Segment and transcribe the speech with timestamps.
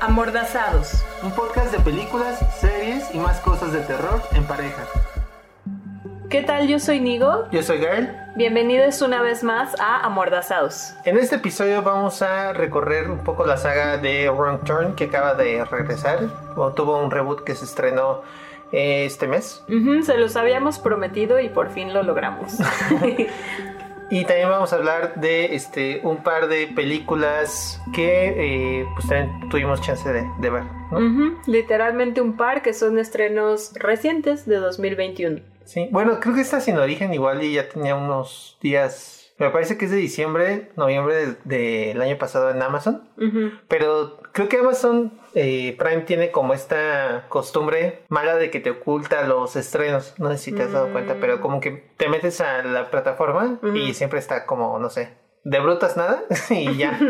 [0.00, 1.04] Amordazados.
[1.24, 4.84] Un podcast de películas, series y más cosas de terror en pareja.
[6.30, 6.68] ¿Qué tal?
[6.68, 7.48] Yo soy Nigo.
[7.50, 8.16] Yo soy Gael.
[8.36, 10.94] Bienvenidos una vez más a Amordazados.
[11.04, 15.34] En este episodio vamos a recorrer un poco la saga de Wrong Turn que acaba
[15.34, 16.20] de regresar.
[16.54, 18.22] O tuvo un reboot que se estrenó
[18.70, 19.64] eh, este mes.
[20.04, 22.52] Se los habíamos prometido y por fin lo logramos.
[24.10, 29.48] Y también vamos a hablar de este un par de películas que eh, pues también
[29.50, 30.62] tuvimos chance de, de ver.
[31.46, 35.40] Literalmente un par que son estrenos recientes de 2021.
[35.64, 39.30] Sí, bueno, creo que está sin origen igual y ya tenía unos días.
[39.36, 43.02] Me parece que es de diciembre, noviembre del año pasado en Amazon.
[43.68, 49.22] Pero creo que Amazon eh, Prime tiene como esta costumbre mala de que te oculta
[49.26, 50.14] los estrenos.
[50.18, 53.58] No sé si te has dado cuenta, pero como que te metes a la plataforma
[53.74, 56.98] y siempre está como, no sé, de brutas nada y ya.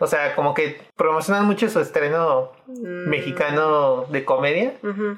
[0.00, 4.74] O sea, como que promocionan mucho su estreno mexicano de comedia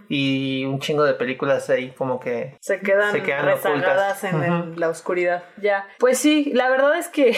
[0.08, 4.48] y un chingo de películas ahí como que Se quedan, Se quedan rezagadas ocultas.
[4.48, 5.44] en, la oscuridad.
[5.60, 5.86] Ya.
[5.98, 7.36] Pues sí, la verdad es que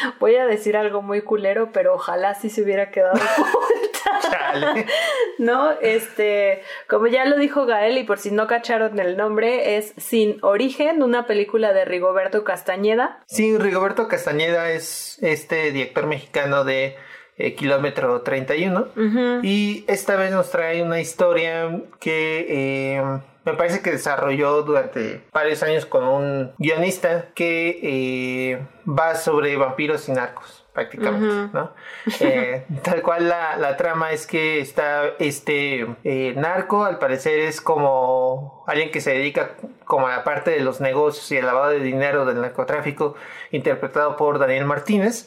[0.20, 3.18] voy a decir algo muy culero, pero ojalá sí se hubiera quedado
[4.30, 4.86] chale.
[5.38, 5.72] ¿No?
[5.80, 10.38] Este, como ya lo dijo Gael, y por si no cacharon el nombre, es Sin
[10.42, 13.22] Origen, una película de Rigoberto Castañeda.
[13.26, 16.96] Sí, Rigoberto Castañeda es este director mexicano de
[17.38, 19.40] eh, Kilómetro 31 Ujú.
[19.42, 23.02] y esta vez nos trae una historia que eh,
[23.44, 30.08] me parece que desarrolló durante varios años con un guionista que eh, va sobre vampiros
[30.08, 31.50] y narcos prácticamente.
[31.52, 31.72] ¿no?
[32.20, 37.60] Eh, tal cual la, la trama es que está este eh, narco, al parecer es
[37.60, 39.52] como alguien que se dedica
[39.84, 43.14] como a la parte de los negocios y el lavado de dinero del narcotráfico,
[43.50, 45.26] interpretado por Daniel Martínez,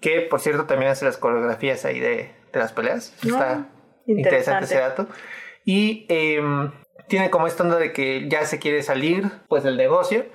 [0.00, 3.14] que por cierto también hace las coreografías ahí de, de las peleas.
[3.16, 3.66] Ah, Está
[4.06, 4.12] interesante.
[4.12, 5.06] interesante ese dato.
[5.64, 6.70] Y em,
[7.08, 10.26] tiene como esta onda de que ya se quiere salir pues del negocio,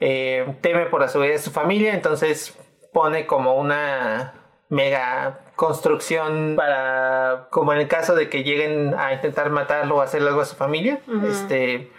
[0.00, 2.56] eh, teme por la seguridad de su familia, entonces
[2.92, 4.34] pone como una
[4.68, 10.28] mega construcción para, como en el caso de que lleguen a intentar matarlo o hacerle
[10.28, 11.90] algo a su familia, este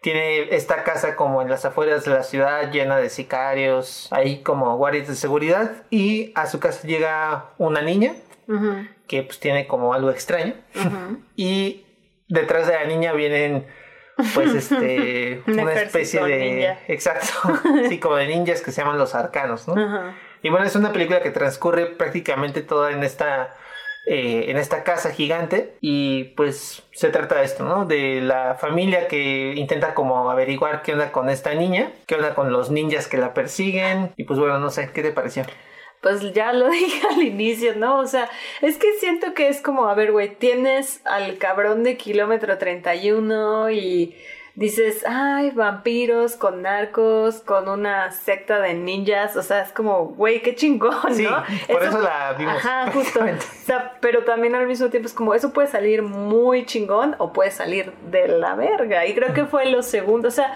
[0.00, 4.76] tiene esta casa como en las afueras de la ciudad llena de sicarios, ahí como
[4.76, 8.14] guardias de seguridad y a su casa llega una niña
[9.08, 10.54] que pues tiene como algo extraño.
[11.36, 11.84] Y
[12.28, 13.66] detrás de la niña vienen
[14.34, 16.78] pues este Un una especie de ninja.
[16.88, 17.32] exacto.
[17.88, 19.74] Sí como de ninjas que se llaman los arcanos ¿no?
[20.42, 23.54] Y bueno es una película que transcurre prácticamente toda en esta
[24.10, 27.84] eh, en esta casa gigante y pues se trata de esto, ¿no?
[27.84, 32.50] De la familia que intenta como averiguar qué onda con esta niña, qué onda con
[32.50, 35.44] los ninjas que la persiguen y pues bueno, no sé, ¿qué te pareció?
[36.00, 37.98] Pues ya lo dije al inicio, ¿no?
[37.98, 38.30] O sea,
[38.62, 43.70] es que siento que es como, a ver, güey, tienes al cabrón de kilómetro 31
[43.72, 44.16] y
[44.58, 50.42] dices, ay, vampiros con narcos, con una secta de ninjas, o sea, es como, güey,
[50.42, 51.44] qué chingón, Sí, ¿no?
[51.72, 53.20] por eso la vimos, Ajá, justo.
[53.20, 57.32] O sea, pero también al mismo tiempo es como, eso puede salir muy chingón o
[57.32, 59.06] puede salir de la verga.
[59.06, 60.52] Y creo que fue lo segundo, o sea,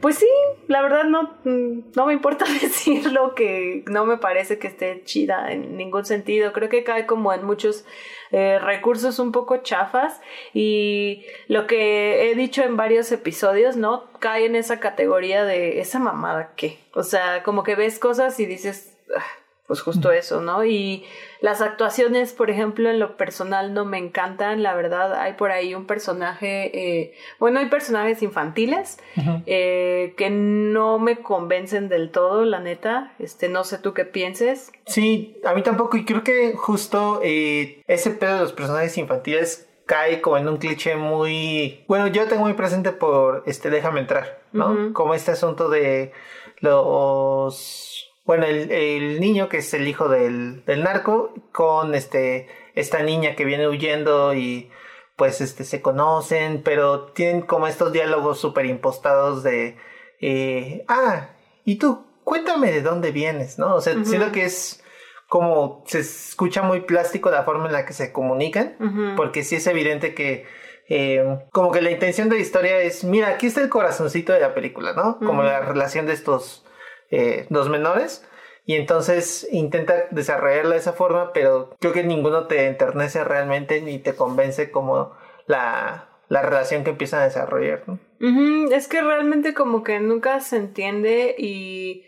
[0.00, 0.28] pues sí,
[0.66, 5.52] la verdad no, mm, no me importa decirlo que no me parece que esté chida
[5.52, 6.52] en ningún sentido.
[6.52, 7.84] Creo que cae como en muchos
[8.30, 10.20] eh, recursos un poco chafas
[10.54, 14.10] y lo que he dicho en varios episodios, ¿no?
[14.20, 18.46] Cae en esa categoría de esa mamada que, o sea, como que ves cosas y
[18.46, 19.24] dices, "Ah,
[19.66, 20.64] pues justo eso, ¿no?
[20.64, 21.04] Y
[21.40, 25.74] las actuaciones, por ejemplo, en lo personal no me encantan, la verdad, hay por ahí
[25.74, 28.98] un personaje, eh, bueno, hay personajes infantiles
[29.46, 34.70] eh, que no me convencen del todo, la neta, este, no sé tú qué pienses.
[34.86, 35.96] Sí, a mí tampoco.
[35.96, 40.58] Y creo que justo eh, ese pedo de los personajes infantiles cae como en un
[40.58, 45.68] cliché muy bueno yo tengo muy presente por este déjame entrar no como este asunto
[45.68, 46.12] de
[46.60, 47.89] los
[48.30, 52.46] bueno el, el niño que es el hijo del, del narco con este
[52.76, 54.70] esta niña que viene huyendo y
[55.16, 59.76] pues este se conocen pero tienen como estos diálogos súper impostados de
[60.20, 61.30] eh, ah
[61.64, 64.80] y tú cuéntame de dónde vienes no o sea siento que es
[65.26, 69.66] como se escucha muy plástico la forma en la que se comunican, porque sí es
[69.68, 70.44] evidente que
[70.88, 74.40] eh, como que la intención de la historia es, mira, aquí está el corazoncito de
[74.40, 75.20] la película, ¿no?
[75.20, 76.64] Como la relación de estos
[77.10, 78.26] eh, dos menores.
[78.66, 83.98] Y entonces intenta desarrollarla de esa forma, pero creo que ninguno te enternece realmente ni
[83.98, 85.12] te convence como
[85.46, 87.98] la, la relación que empiezan a desarrollar, ¿no?
[88.20, 92.04] Ujú, Es que realmente como que nunca se entiende y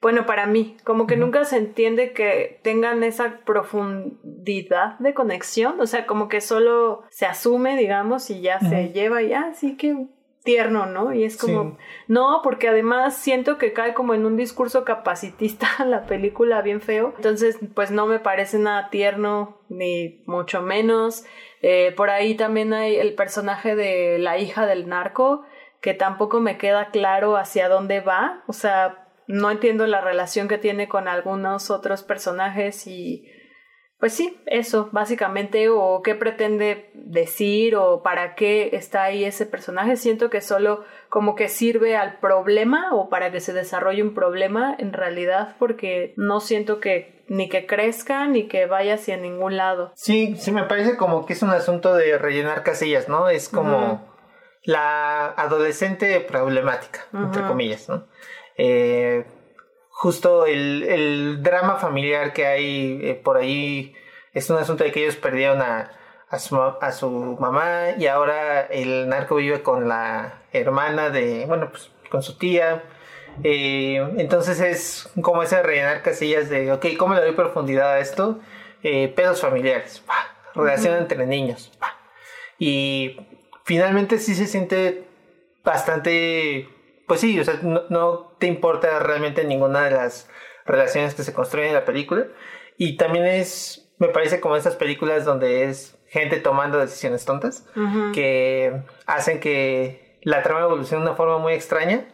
[0.00, 5.86] bueno, para mí, como que nunca se entiende que tengan esa profundidad de conexión, o
[5.86, 10.06] sea, como que solo se asume, digamos, y ya se lleva y así que
[10.46, 11.12] tierno, ¿no?
[11.12, 11.76] Y es como,
[12.08, 17.12] no, porque además siento que cae como en un discurso capacitista la película bien feo,
[17.16, 21.24] entonces pues no me parece nada tierno, ni mucho menos.
[21.60, 25.42] Eh, por ahí también hay el personaje de la hija del narco,
[25.82, 30.58] que tampoco me queda claro hacia dónde va, o sea, no entiendo la relación que
[30.58, 33.28] tiene con algunos otros personajes y
[33.98, 39.96] pues sí, eso, básicamente, o qué pretende decir o para qué está ahí ese personaje.
[39.96, 44.76] Siento que solo como que sirve al problema o para que se desarrolle un problema
[44.78, 49.92] en realidad porque no siento que ni que crezca ni que vaya hacia ningún lado.
[49.94, 53.30] Sí, sí, me parece como que es un asunto de rellenar casillas, ¿no?
[53.30, 54.14] Es como
[54.62, 58.06] la adolescente problemática, entre comillas, ¿no?
[58.58, 59.24] Eh,
[59.96, 63.94] justo el, drama familiar que hay eh, por ahí
[64.34, 65.90] es un asunto de que ellos perdieron a,
[66.28, 67.10] a, su, a su
[67.40, 72.84] mamá y ahora el narco vive con la hermana de, bueno, pues con su tía.
[73.42, 78.38] Eh, entonces es como ese rellenar casillas de, ok, ¿cómo le doy profundidad a esto?
[79.16, 80.04] pedos familiares,
[80.54, 81.72] relación entre niños.
[82.56, 83.18] Y
[83.64, 85.08] finalmente sí se siente
[85.64, 86.68] bastante
[87.06, 90.28] pues sí, o sea, no, te importa realmente ninguna de las
[90.64, 92.26] relaciones que se construyen en la película.
[92.76, 97.66] Y también es, me parece como esas películas donde es gente tomando decisiones tontas
[98.12, 102.06] que hacen que la trama evolucione de una forma muy extraña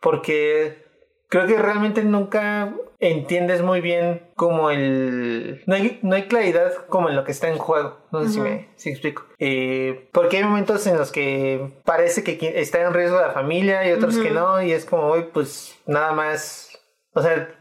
[0.00, 0.87] porque
[1.28, 5.62] creo que realmente nunca entiendes muy bien como el...
[5.66, 7.98] No hay, no hay claridad como en lo que está en juego.
[8.10, 9.24] No sé si me si explico.
[9.38, 13.92] Eh, porque hay momentos en los que parece que está en riesgo la familia y
[13.92, 14.60] otros que no.
[14.62, 16.76] Y es como, pues nada más...
[17.12, 17.54] O sea,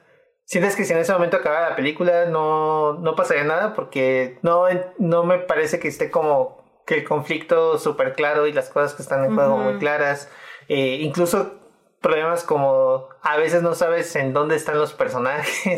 [0.46, 4.66] sientes que si en ese momento acaba la película no, no pasaría nada porque no,
[4.98, 9.04] no me parece que esté como que el conflicto súper claro y las cosas que
[9.04, 10.32] están en juego muy claras.
[10.70, 11.67] Eh, incluso
[12.02, 15.78] problemas como a veces no sabes en dónde están los personajes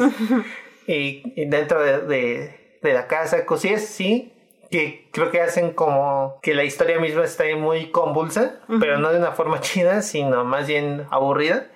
[0.88, 4.34] y, dentro de, la casa, cosillas sí,
[4.72, 9.18] que creo que hacen como que la historia misma esté muy convulsa, pero no de
[9.18, 11.68] una forma chida, sino más bien aburrida.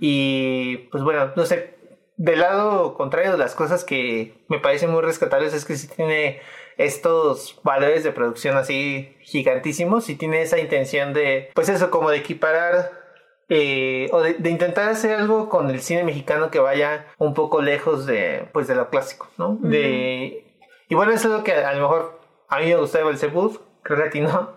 [0.00, 1.74] Y pues bueno, no sé,
[2.16, 6.40] del lado contrario de las cosas que me parecen muy rescatables es que sí tiene
[6.78, 12.18] estos valores de producción así gigantísimos y tiene esa intención de, pues eso, como de
[12.18, 13.01] equiparar
[13.54, 18.06] eh, o de, intentar hacer algo con el cine mexicano que vaya un poco lejos
[18.06, 19.58] de, pues, de lo clásico, ¿no?
[19.60, 20.46] de,
[20.88, 22.18] y bueno, eso es lo que a lo mejor
[22.48, 24.52] a mí me gusta de Belzebub, creo que a ti no,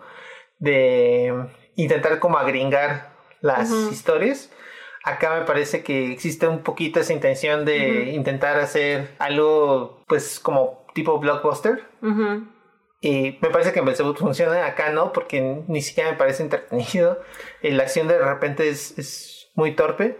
[0.58, 3.10] de intentar como agringar
[3.42, 4.50] las historias.
[5.04, 10.86] Acá me parece que existe un poquito esa intención de intentar hacer algo, pues, como
[10.94, 11.84] tipo blockbuster.
[13.06, 17.22] Y me parece que en Belzebut funciona, acá no, porque ni siquiera me parece entretenido.
[17.62, 20.18] La acción de repente es, es muy torpe.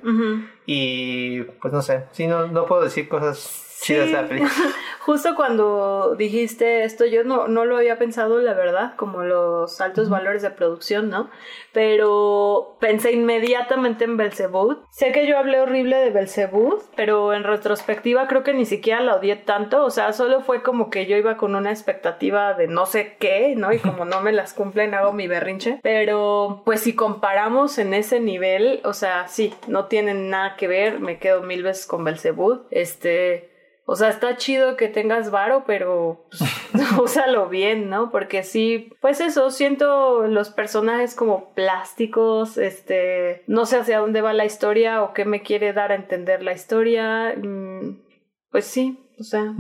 [0.67, 3.95] Y pues no sé, sí, no, no puedo decir cosas Sí,
[5.01, 10.09] justo cuando dijiste esto, yo no, no lo había pensado, la verdad, como los altos
[10.09, 11.31] valores de producción, ¿no?
[11.73, 14.79] Pero pensé inmediatamente en Belzebud.
[14.91, 19.17] Sé que yo hablé horrible de Belzebud, pero en retrospectiva creo que ni siquiera la
[19.17, 22.87] odié tanto, o sea, solo fue como que yo iba con una expectativa de no
[22.87, 23.73] sé qué, ¿no?
[23.73, 25.81] Y como no me las cumplen, hago mi berrinche.
[25.83, 30.99] Pero pues si comparamos en ese nivel, o sea, sí, no tienen nada que ver,
[30.99, 32.63] me quedo mil veces con Belzebud.
[32.71, 33.56] Este
[33.89, 36.43] o sea, está chido que tengas varo, pero pues,
[37.01, 38.11] úsalo bien, ¿no?
[38.11, 44.33] Porque sí, pues eso, siento los personajes como plásticos, este, no sé hacia dónde va
[44.33, 47.35] la historia o qué me quiere dar a entender la historia.
[47.37, 48.03] Mm,
[48.51, 49.55] pues sí, o sea.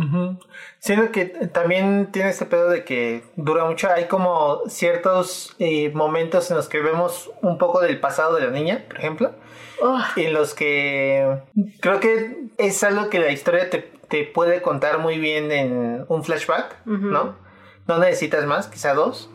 [0.78, 3.88] Siento que también tiene este pedo de que dura mucho.
[3.90, 8.50] Hay como ciertos eh, momentos en los que vemos un poco del pasado de la
[8.50, 9.34] niña, por ejemplo.
[10.16, 11.42] En los que
[11.80, 16.24] creo que es algo que la historia te, te puede contar muy bien en un
[16.24, 17.36] flashback, ¿no?
[17.86, 19.30] No necesitas más, quizá dos.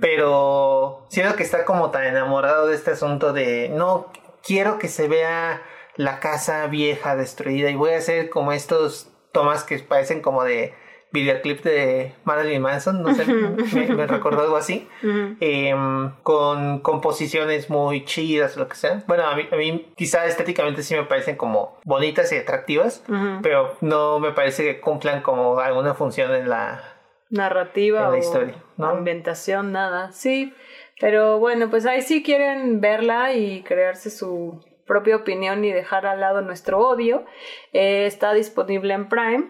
[0.00, 4.10] Pero siento que está como tan enamorado de este asunto de no
[4.42, 5.62] quiero que se vea
[5.96, 10.72] la casa vieja destruida y voy a hacer como estos tomas que parecen como de
[11.10, 18.56] videoclip de Marilyn Manson, no sé, me, recordó algo así, em, con composiciones muy chidas,
[18.56, 19.04] lo que sea.
[19.06, 23.04] Bueno, a mí, a mí quizá estéticamente sí me parecen como bonitas y atractivas,
[23.42, 26.82] pero no me parece que cumplan como alguna función en la
[27.30, 28.86] narrativa la historia, ¿no?
[28.88, 30.12] ambientación, nada.
[30.12, 30.52] Sí,
[31.00, 36.20] pero bueno, pues ahí sí quieren verla y crearse su propia opinión y dejar al
[36.20, 37.24] lado nuestro odio.
[37.72, 39.44] Eh, está disponible en Prime.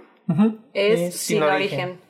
[0.73, 2.01] Es, Sin, origen.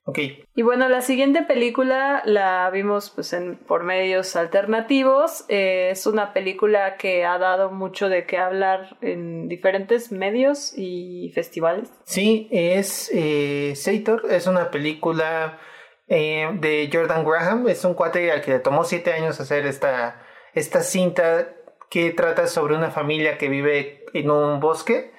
[0.54, 5.45] Y bueno, la siguiente película la vimos pues en, por medios alternativos.
[5.49, 11.33] Eh, es una película que ha dado mucho de qué hablar en diferentes medios y
[11.35, 11.90] festivales.
[12.04, 15.59] Sí, es eh, Sator, es una película
[16.07, 17.66] eh, de Jordan Graham.
[17.69, 20.23] Es un cuate al que le tomó siete años hacer esta,
[20.54, 21.49] esta cinta
[21.90, 25.12] que trata sobre una familia que vive en un bosque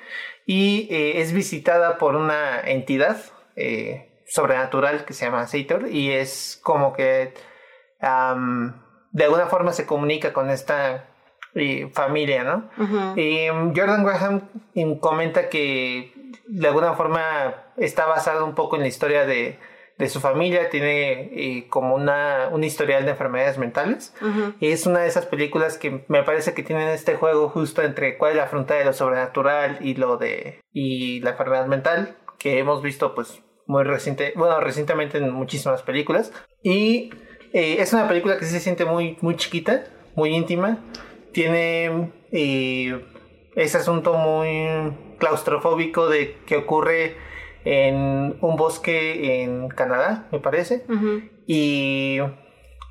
[0.46, 3.18] y eh, es visitada por una entidad
[3.56, 7.34] eh, sobrenatural que se llama Sator y es como que
[8.00, 11.06] de alguna forma se comunica con esta
[11.56, 12.70] eh, familia, ¿no?
[13.16, 14.50] y Jordan Graham
[15.00, 16.14] comenta que
[16.48, 19.58] de alguna forma está basado un poco en la historia de
[19.98, 24.14] de su familia, tiene eh, como una, un historial de enfermedades mentales.
[24.60, 28.18] Y es una de esas películas que me parece que tienen este juego justo entre
[28.18, 32.60] cuál es la frontera de lo sobrenatural y lo de y la enfermedad mental, que
[32.60, 36.34] hemos visto pues muy reciente, bueno, recientemente en muchísimas películas.
[36.62, 37.12] Y
[37.54, 39.86] eh, es una película que se siente muy, muy chiquita,
[40.16, 40.80] muy íntima.
[41.32, 43.06] Tiene eh,
[43.56, 47.16] ese asunto muy claustrofóbico de que ocurre
[47.66, 50.86] en un bosque en Canadá, me parece.
[51.48, 52.20] Y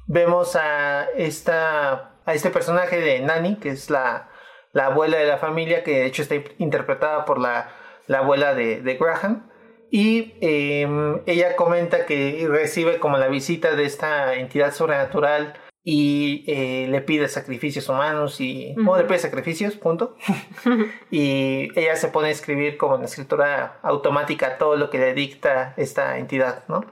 [0.06, 4.28] vemos a esta a este personaje de Nani, que es la,
[4.72, 7.70] la, abuela de la familia, que de hecho está interpretada por la,
[8.06, 9.50] la abuela de, de, Graham.
[9.90, 15.54] Y em, ella comenta que recibe como la visita de esta entidad sobrenatural
[15.86, 20.16] y eh, le pide sacrificios humanos y uh le pide sacrificios, punto.
[21.10, 25.74] y ella se pone a escribir como en escritura automática todo lo que le dicta
[25.76, 26.86] esta entidad, ¿no?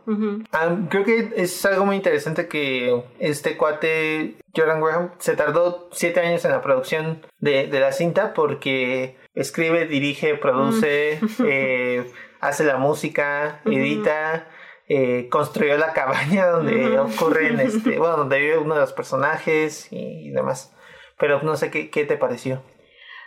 [0.53, 6.21] Ah, creo que es algo muy interesante que este cuate Jordan Graham se tardó siete
[6.21, 12.77] años en la producción de, de la cinta porque escribe, dirige, produce, eh, hace la
[12.77, 14.49] música, edita
[14.95, 20.31] eh, construyó la cabaña donde ocurren, este, bueno, donde vive uno de los personajes y,
[20.33, 20.77] demás.
[21.19, 22.63] Pero no sé qué, qué te pareció.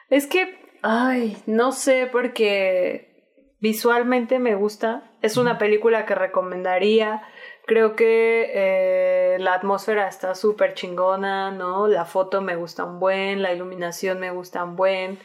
[0.10, 3.15] Es que, ay, no sé, porque
[3.60, 5.12] visualmente me gusta.
[5.24, 7.24] Es una película que recomendaría.
[7.65, 11.88] Creo que eh, la atmósfera está súper chingona, ¿no?
[11.88, 15.17] La foto me gusta un buen, la iluminación me gusta un buen.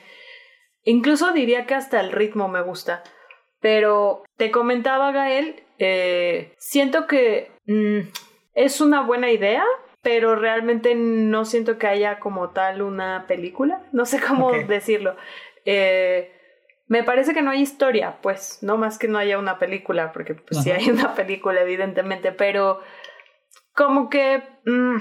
[0.84, 3.02] Incluso diría que hasta el ritmo me gusta.
[3.60, 8.10] Pero te comentaba, Gael, eh, siento que mm,
[8.54, 9.64] es una buena idea,
[10.02, 13.82] pero realmente no siento que haya como tal una película.
[13.92, 15.16] No sé cómo decirlo.
[15.64, 16.32] Eh,
[16.86, 20.34] me parece que no hay historia, pues, no más que no haya una película, porque
[20.34, 22.80] pues sí hay una película, evidentemente, pero
[23.74, 24.96] como que mm,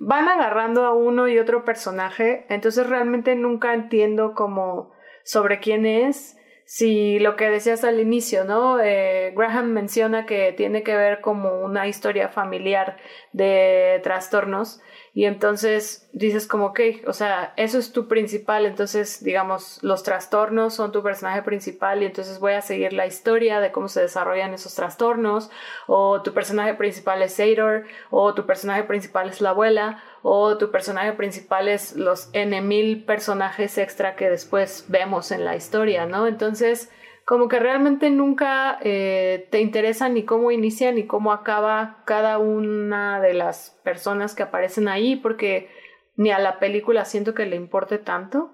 [0.00, 4.92] van agarrando a uno y otro personaje, entonces realmente nunca entiendo como
[5.24, 6.35] sobre quién es
[6.66, 8.80] si lo que decías al inicio, ¿no?
[8.80, 12.96] Eh, Graham menciona que tiene que ver como una historia familiar
[13.32, 14.80] de trastornos
[15.14, 20.74] y entonces dices como, ok, o sea, eso es tu principal, entonces digamos, los trastornos
[20.74, 24.52] son tu personaje principal y entonces voy a seguir la historia de cómo se desarrollan
[24.52, 25.50] esos trastornos,
[25.86, 30.72] o tu personaje principal es Sador, o tu personaje principal es la abuela, o tu
[30.72, 36.26] personaje principal es los N mil personajes extra que después vemos en la historia, ¿no?
[36.26, 36.90] Entonces,
[37.24, 43.20] como que realmente nunca eh, te interesa ni cómo inicia ni cómo acaba cada una
[43.20, 45.70] de las personas que aparecen ahí, porque
[46.16, 48.50] ni a la película siento que le importe tanto.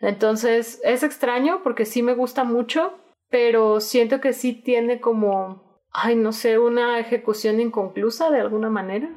[0.00, 2.98] Entonces es extraño porque sí me gusta mucho,
[3.30, 9.10] pero siento que sí tiene como, ay, no sé, una ejecución inconclusa de alguna manera.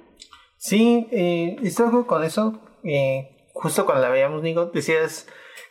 [0.68, 2.62] Sí, eh, estoy con eso.
[2.84, 5.26] Eh, justo cuando la veíamos, Nico, decías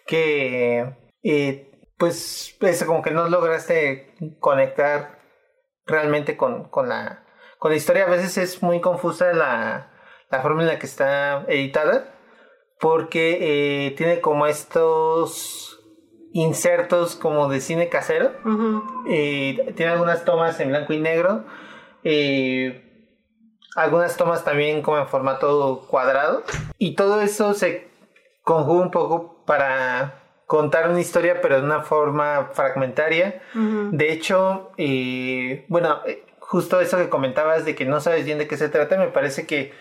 [0.06, 5.18] que eh, pues, pues como que no lograste conectar
[5.84, 7.26] realmente con, con, la,
[7.58, 8.04] con la historia.
[8.04, 9.92] A veces es muy confusa la,
[10.30, 12.14] la forma en la que está editada
[12.80, 15.78] porque eh, tiene como estos
[16.32, 18.32] insertos como de cine casero.
[19.10, 21.44] Eh, tiene algunas tomas en blanco y negro.
[22.02, 22.85] Eh,
[23.76, 26.42] algunas tomas también como en formato cuadrado.
[26.78, 27.88] Y todo eso se
[28.42, 33.42] conjuga un poco para contar una historia, pero de una forma fragmentaria.
[33.54, 38.48] De hecho, eh, bueno, eh, justo eso que comentabas de que no sabes bien de
[38.48, 39.72] qué se trata, me parece que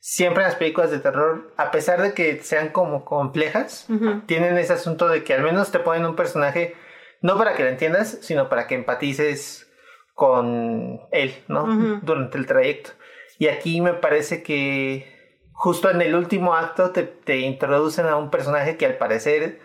[0.00, 3.86] siempre las películas de terror, a pesar de que sean como complejas,
[4.26, 6.74] tienen ese asunto de que al menos te ponen un personaje,
[7.20, 9.70] no para que lo entiendas, sino para que empatices
[10.14, 12.00] con él, ¿no?
[12.02, 12.92] Durante el trayecto.
[13.38, 18.30] Y aquí me parece que justo en el último acto te, te introducen a un
[18.30, 19.60] personaje que al parecer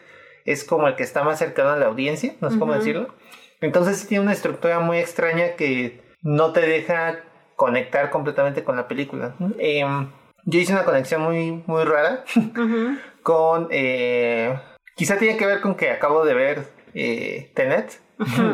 [0.46, 3.13] es como el que está más cercano a la audiencia, no sé cómo decirlo.
[3.60, 7.20] Entonces tiene una estructura muy extraña que no te deja
[7.56, 9.36] conectar completamente con la película.
[9.60, 10.10] Em,
[10.46, 12.24] yo hice una conexión muy, muy rara
[13.24, 13.68] con...
[13.70, 14.60] Eh,
[14.96, 18.01] quizá tiene que ver con que acabo de ver eh, Tenet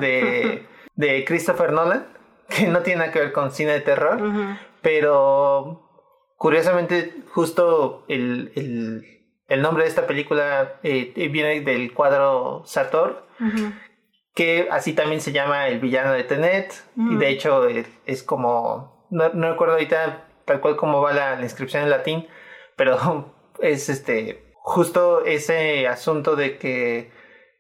[0.02, 2.06] de, de Christopher Nolan,
[2.50, 4.22] que no tiene nada que ver con cine de terror,
[4.82, 5.90] pero
[6.38, 8.52] curiosamente justo el,
[9.48, 13.28] el, nombre de esta película eh, viene del cuadro Sator,
[14.34, 17.68] que así también se llama el villano de Tenet, y de hecho
[18.06, 22.28] es como, no, no recuerdo ahorita tal cual como va la, inscripción en latín,
[22.76, 27.12] pero es este justo ese asunto de que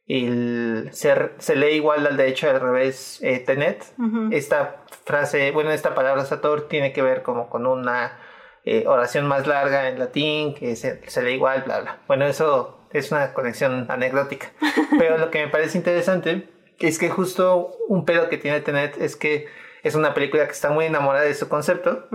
[0.08, 3.84] el, se, se lee igual al derecho al revés eh, tenet.
[4.32, 8.18] Esta frase, bueno, esta palabra sator tiene que ver como con una
[8.66, 11.98] eh, oración más larga en latín que se, se, lee igual, bla, bla.
[12.08, 14.52] Bueno, eso es una conexión anecdótica.
[15.00, 16.50] Pero lo que me parece interesante
[16.80, 19.48] es que justo un pedo que tiene Tenet es que
[19.84, 22.08] es una película que está muy enamorada de su concepto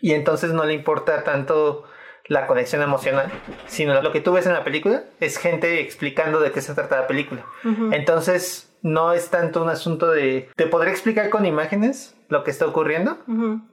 [0.00, 1.84] y entonces no le importa tanto
[2.26, 3.30] la conexión emocional,
[3.66, 7.00] sino lo que tú ves en la película es gente explicando de qué se trata
[7.00, 7.44] la película.
[7.92, 10.50] Entonces, no es tanto un asunto de...
[10.56, 13.18] Te podré explicar con imágenes lo que está ocurriendo,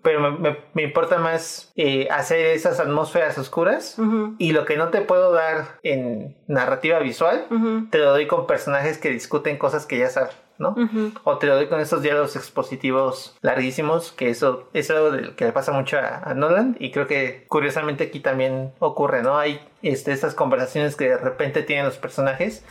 [0.01, 3.97] pero me, me, importa más eh, hacer esas atmósferas oscuras
[4.37, 7.45] y lo que no te puedo dar en narrativa visual,
[7.89, 10.35] te lo doy con personajes que discuten cosas que ya sabes.
[10.61, 10.75] ¿No?
[11.23, 15.51] O te lo doy con esos diálogos expositivos larguísimos, que eso es algo que le
[15.51, 19.37] pasa mucho a, Nolan y creo que curiosamente aquí también ocurre, ¿no?
[19.37, 22.63] Hay este, estas conversaciones que de repente tienen los personajes,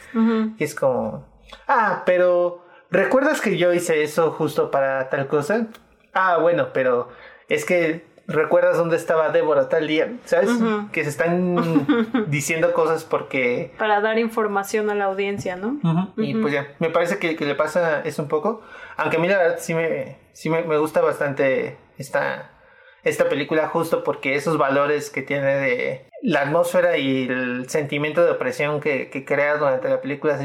[0.56, 1.26] que es como,
[1.68, 5.66] ah, pero ¿recuerdas que yo hice eso justo para tal cosa?
[6.14, 7.08] Ah, bueno, pero
[7.48, 10.50] es que recuerdas dónde estaba Débora tal día, ¿sabes?
[10.92, 13.72] Que se están diciendo cosas porque...
[13.78, 15.78] Para dar información a la audiencia, ¿no?
[16.16, 18.62] Y pues ya, me parece que, que, le pasa eso un poco,
[18.96, 22.49] aunque a mí la verdad sí me, sí me, me gusta bastante esta,
[23.04, 28.32] esta película justo porque esos valores que tiene de la atmósfera y el sentimiento de
[28.32, 30.38] opresión que, que crea durante la película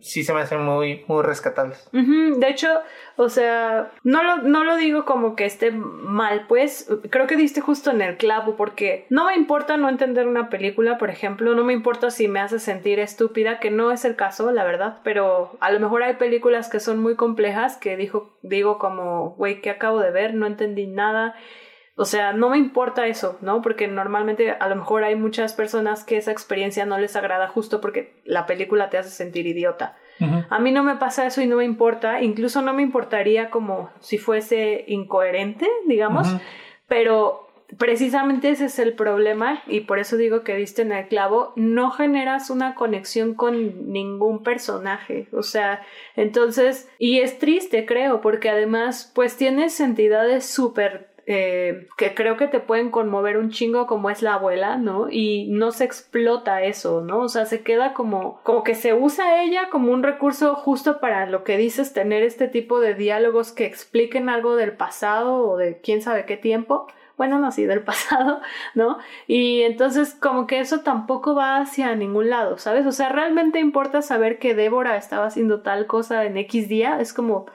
[0.00, 1.88] sí, se me hacen muy, muy rescatables.
[1.92, 2.68] De hecho,
[3.16, 7.60] o sea, no lo, no lo digo como que esté mal, pues creo que diste
[7.60, 11.64] justo en el clavo porque no me importa no entender una película, por ejemplo, no
[11.64, 15.56] me importa si me hace sentir estúpida, que no es el caso, la verdad, pero
[15.60, 19.70] a lo mejor hay películas que son muy complejas que dijo, digo como, güey, ¿qué
[19.70, 20.34] acabo de ver?
[20.34, 21.34] No entendí nada
[21.94, 23.60] o sea, no me importa eso, ¿no?
[23.60, 27.80] Porque normalmente a lo mejor hay muchas personas que esa experiencia no les agrada justo
[27.82, 29.96] porque la película te hace sentir idiota.
[30.50, 33.90] A mí no me pasa eso y no me importa, incluso no me importaría como
[33.98, 36.28] si fuese incoherente, digamos,
[36.86, 41.52] pero precisamente ese es el problema y por eso digo que diste en el clavo,
[41.56, 45.82] no generas una conexión con ningún personaje, o sea,
[46.14, 52.48] entonces, y es triste creo, porque además pues tienes entidades súper eh, que creo que
[52.48, 55.08] te pueden conmover un chingo como es la abuela, ¿no?
[55.08, 57.20] Y no se explota eso, ¿no?
[57.20, 61.26] O sea, se queda como, como que se usa ella como un recurso justo para
[61.26, 65.80] lo que dices, tener este tipo de diálogos que expliquen algo del pasado o de
[65.80, 66.88] quién sabe qué tiempo.
[67.16, 68.40] Bueno, no, sí, del pasado,
[68.74, 68.98] ¿no?
[69.28, 72.84] Y entonces como que eso tampoco va hacia ningún lado, ¿sabes?
[72.84, 77.12] O sea, realmente importa saber que Débora estaba haciendo tal cosa en X día, es
[77.12, 77.46] como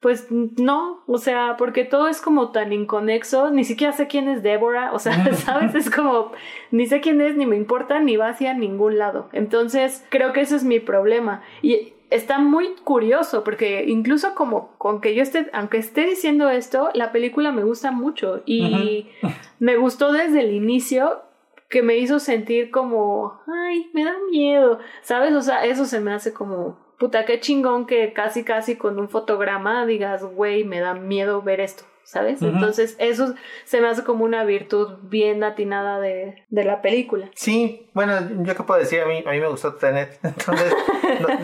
[0.00, 4.42] pues no, o sea, porque todo es como tan inconexo, ni siquiera sé quién es
[4.42, 5.74] Débora, o sea, ¿sabes?
[5.74, 6.32] Es como,
[6.70, 9.28] ni sé quién es, ni me importa, ni va hacia ningún lado.
[9.32, 11.42] Entonces, creo que ese es mi problema.
[11.62, 16.90] Y está muy curioso, porque incluso como con que yo esté, aunque esté diciendo esto,
[16.94, 19.08] la película me gusta mucho y
[19.58, 21.22] me gustó desde el inicio
[21.68, 25.34] que me hizo sentir como, ay, me da miedo, ¿sabes?
[25.34, 29.08] O sea, eso se me hace como puta, qué chingón que casi, casi con un
[29.08, 32.42] fotograma digas, güey, me da miedo ver esto, ¿sabes?
[32.42, 37.30] Entonces, eso se me hace como una virtud bien atinada de, de, la película.
[37.34, 40.74] Sí, bueno, yo qué puedo decir, a mí, a mí me gustó Tenet, entonces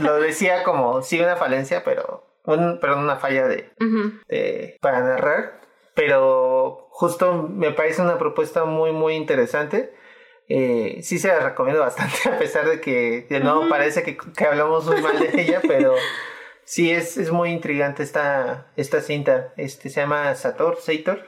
[0.01, 3.71] lo, decía como, sí, una falencia, pero, un, perdón, una falla de,
[4.29, 5.61] de, para narrar,
[5.95, 9.93] pero justo me parece una propuesta muy, muy interesante
[10.49, 14.87] eh, sí se la recomiendo bastante, a pesar de que de nuevo parece que, hablamos
[14.87, 15.95] muy mal de ella, pero
[16.65, 19.53] sí es, es muy intrigante esta, esta cinta.
[19.57, 21.27] Este se llama Sator, Sator,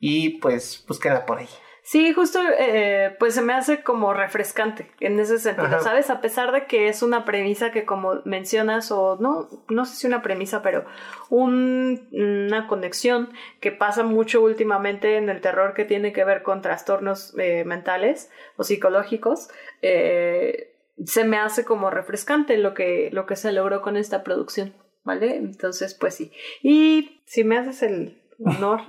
[0.00, 1.48] y pues búsquenla por ahí.
[1.90, 6.08] Sí, justo, eh, pues se me hace como refrescante en ese sentido, ¿sabes?
[6.08, 10.06] A pesar de que es una premisa que como mencionas, o no, no sé si
[10.06, 10.84] una premisa, pero
[11.30, 17.34] una conexión que pasa mucho últimamente en el terror que tiene que ver con trastornos
[17.40, 19.48] eh, mentales o psicológicos,
[19.82, 24.76] eh, se me hace como refrescante lo que, lo que se logró con esta producción,
[25.02, 25.34] ¿vale?
[25.34, 26.30] Entonces, pues sí.
[26.62, 28.82] Y si me haces el honor.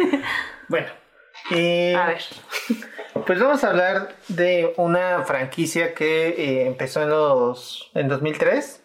[0.68, 1.02] bueno.
[1.50, 2.22] Eh, a ver.
[3.26, 8.82] Pues vamos a hablar de una franquicia que eh, empezó en los en 2003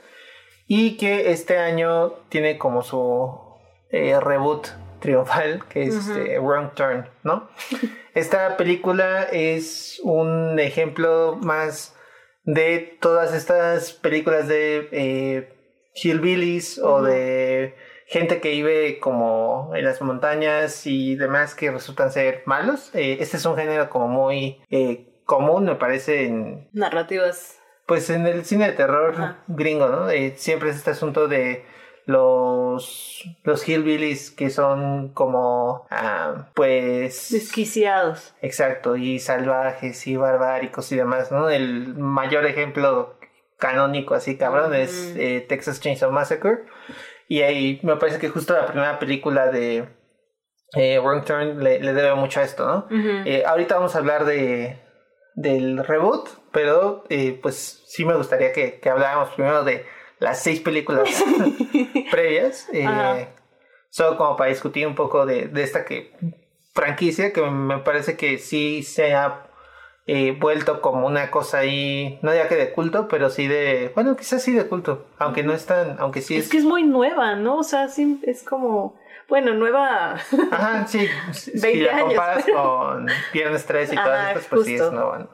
[0.68, 3.40] y que este año tiene como su
[3.90, 4.68] eh, reboot
[5.00, 7.50] triunfal que es este, Wrong Turn, ¿no?
[8.14, 11.96] Esta película es un ejemplo más
[12.44, 15.54] de todas estas películas de eh,
[15.96, 17.76] hillbillies o de
[18.08, 22.90] gente que vive como en las montañas y demás que resultan ser malos.
[22.96, 26.70] Eh, este es un género como muy eh, común, me parece, en...
[26.72, 27.60] Narrativas.
[27.86, 30.10] Pues en el cine de terror gringo, ¿no?
[30.36, 31.66] siempre es este asunto de
[32.06, 37.32] los, los hillbillies que son como, ah, pues...
[37.32, 38.34] Desquiciados.
[38.42, 41.50] Exacto, y salvajes y barbáricos y demás, ¿no?
[41.50, 43.18] El mayor ejemplo
[43.58, 46.60] canónico así cabrón es eh, Texas Chainsaw Massacre.
[47.28, 49.90] Y ahí me parece que justo la primera película de
[50.76, 52.88] eh, Wrong Turn le, debe mucho a esto, ¿no?
[53.26, 54.80] Eh, ahorita vamos a hablar de
[55.38, 59.86] del reboot, pero eh, pues sí me gustaría que, que habláramos primero de
[60.20, 61.24] las seis películas
[62.12, 62.68] previas.
[62.74, 63.28] Eh,
[63.92, 66.12] solo como para discutir un poco de, de, esta que
[66.74, 69.47] franquicia que me parece que sí se ha
[70.08, 74.16] eh, vuelto como una cosa ahí, no diría que de culto, pero sí de, bueno,
[74.16, 76.46] quizás sí de culto, aunque no es tan, aunque sí es...
[76.46, 77.58] Es que es muy nueva, ¿no?
[77.58, 78.98] O sea, sí, es como...
[79.28, 80.14] Bueno, nueva.
[80.52, 81.06] Ajá, sí.
[81.34, 85.28] si la comparas con Viernes 3 y todas estas, pues sí es nueva.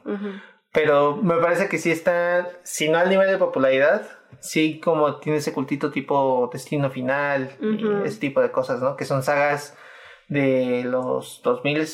[0.72, 4.08] Pero me parece que sí está, si no al nivel de popularidad,
[4.40, 8.96] sí como tiene ese cultito tipo Destino Final y ese tipo de cosas, ¿no?
[8.96, 9.78] Que son sagas
[10.26, 11.86] de los 2000,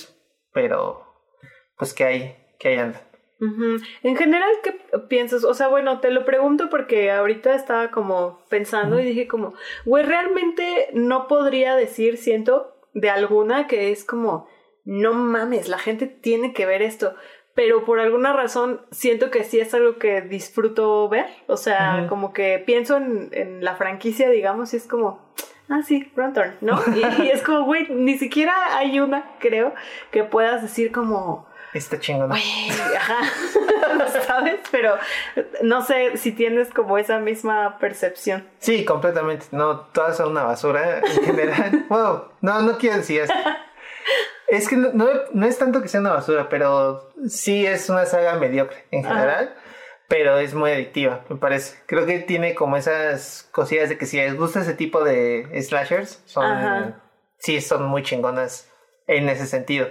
[0.54, 1.04] pero
[1.76, 3.02] pues que hay, que hay andan.
[4.02, 4.72] En general, ¿qué
[5.08, 5.44] piensas?
[5.44, 9.54] O sea, bueno, te lo pregunto porque ahorita estaba como pensando y dije como,
[9.86, 14.46] güey, realmente no podría decir, siento, de alguna que es como,
[14.84, 17.14] no mames, la gente tiene que ver esto
[17.54, 21.26] pero por alguna razón siento que sí es algo que disfruto ver.
[21.46, 25.20] O sea, como que pienso en, la franquicia, digamos, y es como,
[25.68, 26.80] ah, sí, Run ¿no?
[26.94, 29.74] Y, y, es como, güey, ni siquiera hay una, creo,
[30.10, 31.49] que puedas decir como...
[31.72, 32.32] Está chingón.
[32.32, 33.20] ajá,
[34.26, 34.60] ¿sabes?
[34.70, 34.96] Pero
[35.62, 38.48] no sé si tienes como esa misma percepción.
[38.58, 39.46] Sí, completamente.
[39.52, 41.86] No, todas son una basura en general.
[41.88, 43.32] wow, no, no quiero decir eso.
[44.48, 44.92] Es que no,
[45.32, 49.54] no, es tanto que sea una basura, pero sí es una saga mediocre en general.
[50.08, 51.78] Pero es muy adictiva, me parece.
[51.86, 56.20] Creo que tiene como esas cosillas de que si les gusta ese tipo de slashers,
[56.24, 56.96] son,
[57.38, 58.68] sí son muy chingonas
[59.06, 59.86] en ese sentido.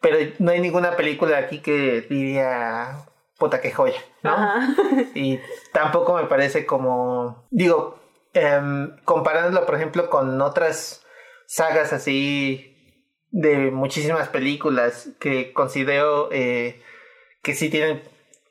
[0.00, 3.04] Pero no hay ninguna película aquí que diría,
[3.38, 4.34] puta que joya, ¿no?
[5.14, 5.40] Y
[5.72, 7.98] tampoco me parece como, digo,
[8.34, 8.60] eh,
[9.04, 11.04] comparándolo, por ejemplo, con otras
[11.46, 12.74] sagas así
[13.30, 16.82] de muchísimas películas que considero eh,
[17.42, 18.02] que sí tienen,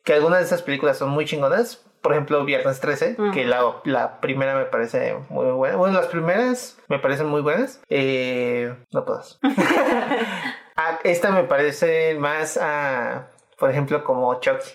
[0.03, 1.83] que algunas de esas películas son muy chingonas.
[2.01, 5.75] Por ejemplo, Viernes 13, que la, la, primera me parece muy buena.
[5.75, 7.81] Bueno, las primeras me parecen muy buenas.
[7.89, 9.39] Eh, no todas.
[10.77, 14.69] Ah, esta me parece más a, por ejemplo, como Chucky.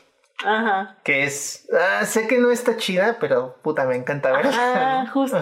[0.45, 0.97] Ajá.
[1.05, 1.69] Que es.
[1.73, 4.47] Ah, sé que no está chida, pero puta, me encanta ver.
[4.53, 5.38] Ah, justo.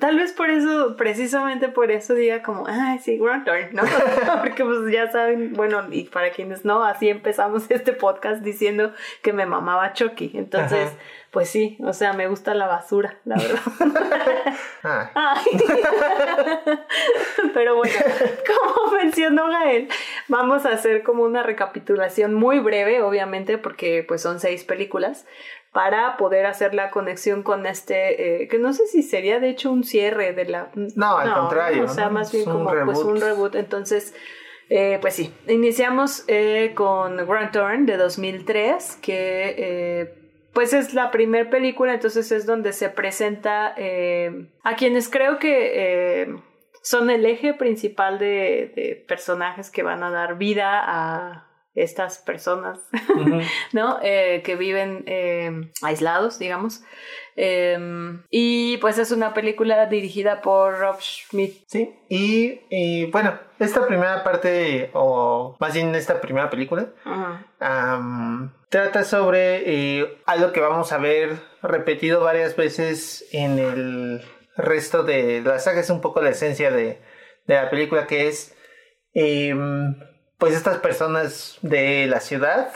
[0.00, 3.82] Tal vez por eso, precisamente por eso diga como, ah, sí, Gruntor, ¿no?
[4.42, 9.32] Porque pues ya saben, bueno, y para quienes no, así empezamos este podcast diciendo que
[9.32, 10.32] me mamaba Chucky.
[10.34, 10.90] Entonces
[11.36, 13.60] pues sí, o sea, me gusta la basura, la verdad.
[17.52, 17.94] Pero bueno,
[18.46, 19.88] como mencionó Gael,
[20.28, 25.26] vamos a hacer como una recapitulación muy breve, obviamente, porque pues son seis películas,
[25.72, 29.70] para poder hacer la conexión con este, eh, que no sé si sería de hecho
[29.70, 30.70] un cierre de la...
[30.74, 31.84] No, al contrario.
[31.84, 33.56] O sea, más bien como pues un reboot.
[33.56, 34.14] Entonces...
[34.68, 40.25] Eh, pues sí, iniciamos eh, con Grand Turn de 2003, que
[40.56, 46.22] pues es la primera película, entonces es donde se presenta eh, a quienes creo que
[46.22, 46.34] eh,
[46.82, 52.78] son el eje principal de, personajes que van a dar vida a estas personas,
[53.74, 53.98] ¿no?
[54.02, 55.04] Eh, que viven
[55.82, 56.82] aislados, digamos.
[57.36, 61.64] Em, y pues es una película dirigida por Rob Schmidt.
[61.66, 66.88] Sí, y, bueno, esta primera parte, o más bien esta primera película,
[68.70, 74.22] trata sobre eh, algo que vamos a ver repetido varias veces en el
[74.56, 75.80] resto de la saga.
[75.80, 77.02] Es un poco la esencia de,
[77.46, 78.56] la película, que es
[79.12, 79.94] em,
[80.38, 82.72] pues estas personas de la ciudad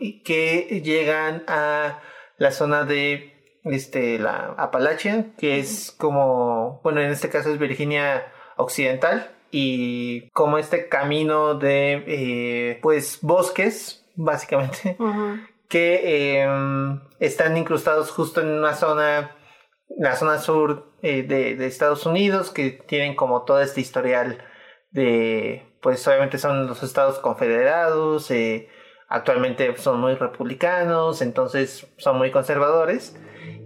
[0.00, 2.00] y que llegan a
[2.38, 3.29] la zona de
[3.64, 10.58] este, la Apalachia, que es como, bueno, en este caso es Virginia Occidental, y como
[10.58, 14.96] este camino de, eh, pues, bosques, básicamente,
[15.68, 19.36] que em, están incrustados justo en una zona,
[19.98, 24.38] la zona sur eh, de, de, Estados Unidos, que tienen como todo este historial
[24.92, 28.68] de, pues, obviamente son los estados confederados, eh,
[29.08, 33.16] actualmente son muy republicanos, entonces son muy conservadores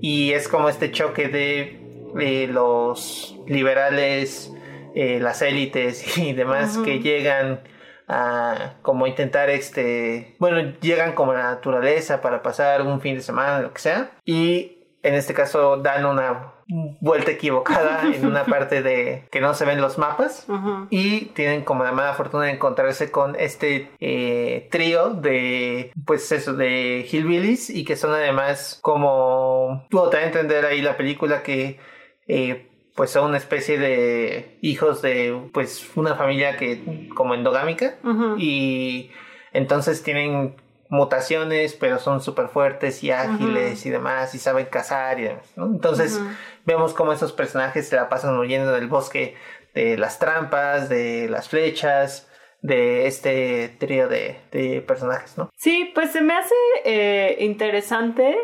[0.00, 4.52] y es como este choque de los liberales,
[4.94, 7.60] eh, las élites y demás que llegan
[8.06, 13.22] a como intentar este, bueno, llegan como a la naturaleza para pasar un fin de
[13.22, 18.82] semana, lo que sea, y en este caso dan una vuelta equivocada en una parte
[18.82, 20.46] de que no se ven los mapas
[20.90, 26.54] y tienen como la mala fortuna de encontrarse con este eh, trío de pues eso
[26.54, 31.78] de hillbillies y que son además como puedo también entender ahí la película que
[32.26, 37.96] eh, pues son una especie de hijos de pues una familia que como endogámica
[38.38, 39.10] y
[39.52, 40.54] entonces tienen
[40.94, 46.20] mutaciones, pero son súper fuertes y ágiles y demás, y saben cazar y demás, Entonces
[46.64, 49.34] vemos cómo esos personajes se la pasan huyendo del bosque
[49.74, 52.30] de las trampas, de las flechas,
[52.62, 55.50] de este trío de, personajes, ¿no?
[55.56, 58.36] Sí, pues se me hace eh, interesante.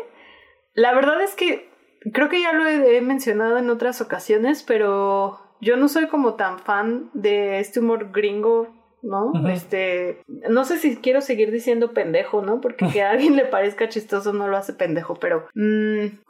[0.73, 1.69] La verdad es que
[2.13, 6.59] creo que ya lo he mencionado en otras ocasiones, pero yo no soy como tan
[6.59, 9.31] fan de este humor gringo ¿no?
[9.49, 12.61] Este, no sé si quiero seguir diciendo pendejo, ¿no?
[12.61, 16.23] Porque que a alguien le parezca chistoso no lo hace pendejo, pero mm,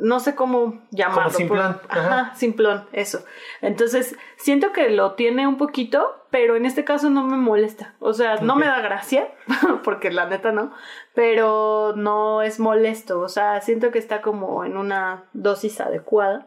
[0.00, 1.24] no sé cómo llamarlo.
[1.24, 1.80] Como simplón.
[1.88, 3.24] Ajá, simplón, eso.
[3.60, 7.94] Entonces, siento que lo tiene un poquito, pero en este caso no me molesta.
[8.00, 9.28] O sea, no me da gracia,
[9.84, 10.72] porque la neta no,
[11.14, 13.20] pero no es molesto.
[13.20, 16.46] O sea, siento que está como en una dosis adecuada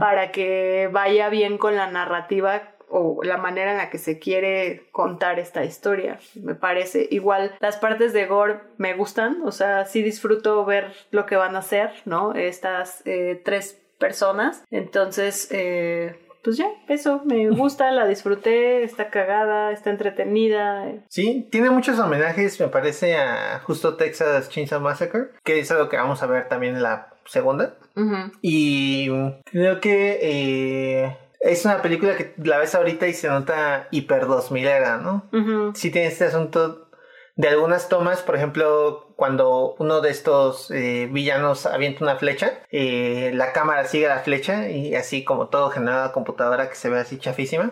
[0.00, 4.88] para que vaya bien con la narrativa o la manera en la que se quiere
[4.92, 7.06] contar esta historia, me parece.
[7.10, 11.56] Igual las partes de Gore me gustan, o sea, sí disfruto ver lo que van
[11.56, 12.34] a hacer, ¿no?
[12.34, 14.64] Estas eh, tres personas.
[14.70, 20.86] Entonces, eh, pues ya, eso, me gusta, la disfruté, está cagada, está entretenida.
[21.08, 25.96] Sí, tiene muchos homenajes, me parece, a justo Texas Chainsaw Massacre, que es algo que
[25.96, 27.74] vamos a ver también en la segunda.
[28.40, 29.10] Y
[29.50, 34.66] creo que eh, es una película que la ves ahorita y se nota hiper 2000
[34.66, 35.28] era, ¿no?
[35.74, 36.88] Sí tiene este asunto
[37.38, 43.30] de algunas tomas, por ejemplo, cuando uno de estos eh, villanos avienta una flecha, eh,
[43.32, 46.98] la cámara sigue la flecha y así como todo generado a computadora que se ve
[46.98, 47.70] así chafísima.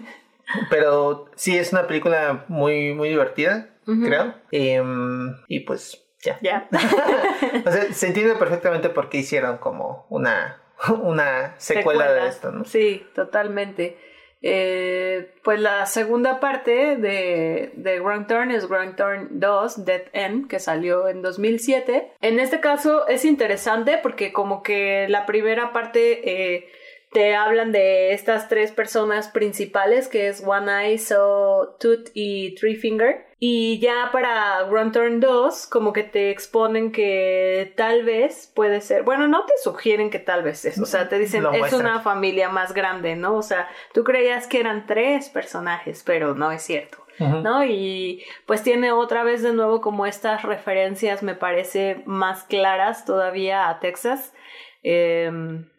[0.70, 4.34] Pero sí es una película muy, muy divertida, creo.
[4.50, 6.38] Em, y pues ya.
[6.42, 6.68] Ya.
[7.64, 10.60] o sea, se entiende perfectamente por qué hicieron como una
[11.02, 12.64] una secuela de esto, ¿no?
[12.64, 13.96] Sí, totalmente.
[14.42, 20.48] Eh, pues la segunda parte de, de Grand Turn es Grand Turn 2, Dead End,
[20.48, 22.12] que salió en 2007.
[22.20, 26.68] En este caso es interesante porque como que la primera parte eh,
[27.12, 32.76] te hablan de estas tres personas principales, que es One Eye, So, Tooth y Three
[32.76, 33.25] Finger.
[33.38, 39.02] Y ya para Grand Turn 2, como que te exponen que tal vez puede ser,
[39.02, 42.48] bueno, no te sugieren que tal vez es, o sea, te dicen es una familia
[42.48, 43.34] más grande, ¿no?
[43.34, 46.98] O sea, tú creías que eran tres personajes, pero no es cierto.
[47.18, 47.64] ¿no?
[47.64, 53.70] Y pues tiene otra vez de nuevo como estas referencias, me parece, más claras todavía
[53.70, 54.34] a Texas.
[54.82, 55.30] Eh,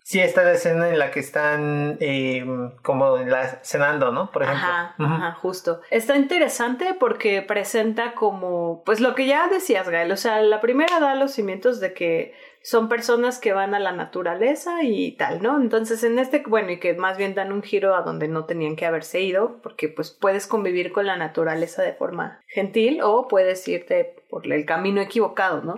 [0.08, 2.46] Sí, está la escena en la que están eh,
[2.82, 4.32] como la, cenando, ¿no?
[4.32, 4.66] Por ejemplo.
[4.66, 5.82] Ajá, ajá, justo.
[5.92, 11.02] Está interesante porque presenta como, pues lo que ya decías, Gael, o sea, la primera
[11.02, 15.60] da los cimientos de que son personas que van a la naturaleza y tal, ¿no?
[15.60, 18.76] Entonces en este, bueno, y que más bien dan un giro a donde no tenían
[18.76, 23.68] que haberse ido, porque pues puedes convivir con la naturaleza de forma gentil o puedes
[23.68, 25.76] irte por el camino equivocado, ¿no?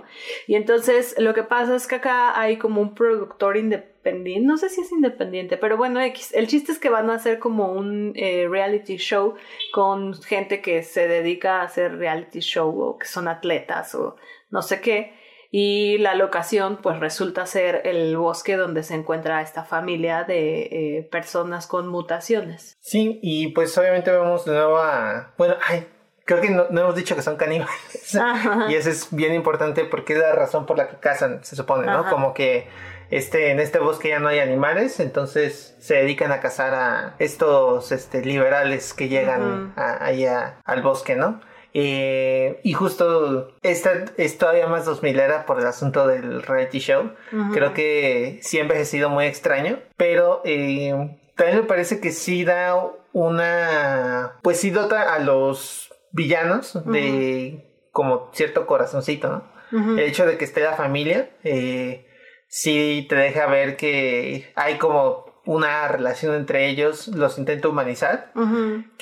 [0.47, 4.69] Y entonces lo que pasa es que acá hay como un productor independiente, no sé
[4.69, 8.47] si es independiente, pero bueno, el chiste es que van a hacer como un eh,
[8.49, 9.35] reality show
[9.71, 14.15] con gente que se dedica a hacer reality show o que son atletas o
[14.49, 15.18] no sé qué
[15.51, 21.09] y la locación pues resulta ser el bosque donde se encuentra esta familia de eh,
[21.11, 22.77] personas con mutaciones.
[22.81, 25.33] Sí, y pues obviamente vemos de nuevo a...
[25.37, 25.87] Bueno, ay,
[26.25, 28.15] creo que no, hemos dicho que son caníbales.
[28.69, 31.87] y eso es bien importante porque es la razón por la que cazan, se supone,
[31.87, 32.07] ¿no?
[32.07, 32.67] Como que
[33.09, 37.91] este, en este bosque ya no hay animales, entonces se dedican a cazar a estos
[37.91, 41.41] este, liberales que llegan ahí al bosque, ¿no?
[41.73, 47.11] Eh, y justo esta es todavía más 2000 era por el asunto del reality show.
[47.53, 52.75] Creo que sí ha envejecido muy extraño, pero eh, también me parece que sí da
[53.13, 54.33] una...
[54.41, 59.59] Pues sí dota a los villanos de como cierto corazoncito, ¿no?
[59.71, 62.07] El hecho de que esté la familia, eh,
[62.47, 68.31] sí te deja ver que hay como una relación entre ellos, los intenta humanizar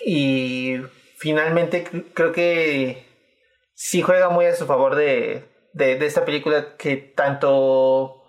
[0.05, 0.77] y
[1.17, 3.05] finalmente creo que
[3.73, 8.23] sí juega muy a su favor de, de, esta película que tanto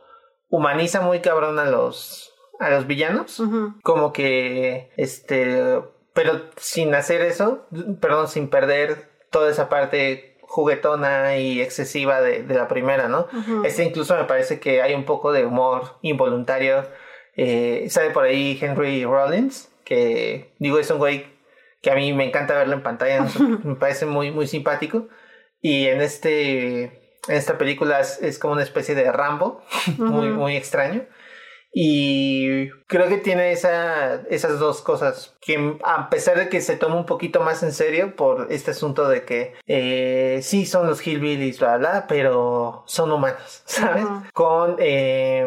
[0.48, 3.40] humaniza muy cabrón a los a los villanos
[3.82, 5.80] como que este
[6.12, 7.66] pero sin hacer eso
[8.00, 13.28] perdón sin perder toda esa parte juguetona y excesiva de, de la primera no
[13.64, 16.84] este incluso me parece que hay un poco de humor involuntario
[17.36, 21.37] eh, sale por ahí Henry Rollins que digo es un güey
[21.80, 23.26] que a mí me encanta verlo en pantalla,
[23.64, 25.08] me parece muy, muy simpático.
[25.60, 29.62] Y en este en esta película es, como una especie de Rambo,
[29.98, 31.06] muy, muy extraño.
[31.70, 36.96] Y creo que tiene esa, esas dos cosas, que a pesar de que se toma
[36.96, 41.60] un poquito más en serio por este asunto de que eh, sí son los hillbillies,
[41.60, 44.06] bla, bla, pero son humanos, ¿sabes?
[44.32, 45.46] Con eh,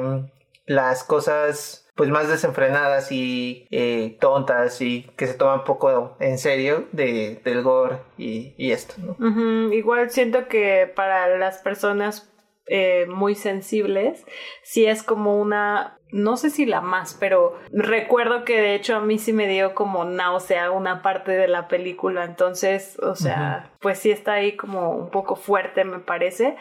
[0.71, 6.87] las cosas pues más desenfrenadas y eh, tontas y que se toman poco en serio
[6.93, 9.73] de, del gore y, esto, ¿no?
[9.73, 12.31] Igual siento que para las personas
[12.67, 14.25] eh, muy sensibles,
[14.63, 19.01] sí es como una no sé si la más, pero recuerdo que de hecho a
[19.01, 23.99] mí sí me dio como náusea una parte de la película, entonces, o sea, pues
[23.99, 26.55] sí está ahí como un poco fuerte me parece,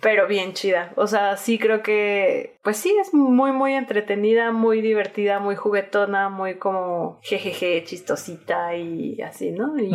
[0.00, 4.80] pero bien chida, o sea, sí creo que, pues sí, es muy, muy entretenida, muy
[4.80, 9.78] divertida, muy juguetona, muy como jejeje, chistosita y así, ¿no?
[9.78, 9.90] Y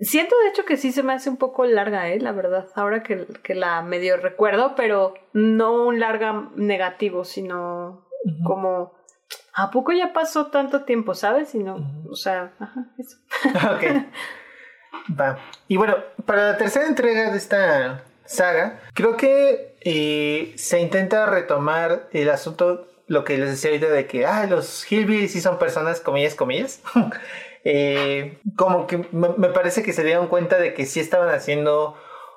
[0.00, 2.20] siento de hecho que sí se me hace un poco larga, ¿eh?
[2.20, 8.03] La verdad, ahora que, que la medio recuerdo, pero no un larga negativo, sino
[8.44, 8.92] como,
[9.54, 11.54] ¿a poco ya pasó tanto tiempo, sabes?
[11.54, 13.16] Y no, o sea, ajá, eso.
[13.74, 14.04] ok.
[15.18, 15.38] Va.
[15.68, 22.08] Y bueno, para la tercera entrega de esta saga, creo que eh, se intenta retomar
[22.12, 26.00] el asunto, lo que les decía ahorita de que, ah, los Hillbillies sí son personas,
[26.00, 26.82] comillas, comillas.
[27.64, 31.96] eh, como que me, parece que se dieron cuenta de que sí estaban haciendo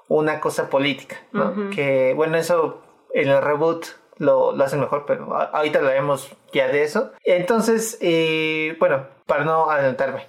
[0.10, 1.70] una cosa política, ¿no?
[1.70, 2.82] Que, bueno, eso
[3.14, 3.86] en el reboot
[4.18, 7.12] lo, lo hacen mejor, pero ahorita hablaremos ya de eso.
[7.24, 10.26] Entonces, eh, bueno, para no adelantarme.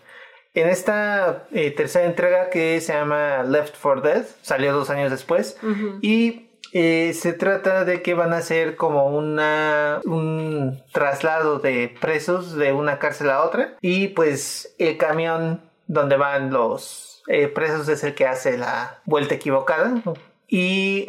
[0.55, 5.57] En esta eh, tercera entrega que se llama Left for Dead, salió dos años después,
[6.01, 12.57] y eh, se trata de que van a hacer como una, un traslado de presos
[12.57, 17.23] de una cárcel a otra, y pues el camión donde van los
[17.55, 20.03] presos es el que hace la vuelta equivocada,
[20.49, 21.05] y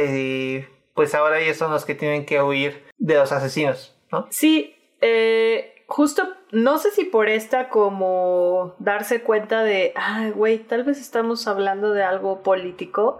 [0.99, 4.27] pues ahora ellos son los que tienen que huir de los asesinos, ¿no?
[4.31, 10.83] Sí, eh, justo, no sé si por esta como darse cuenta de, ay, güey, tal
[10.83, 13.19] vez estamos hablando de algo político.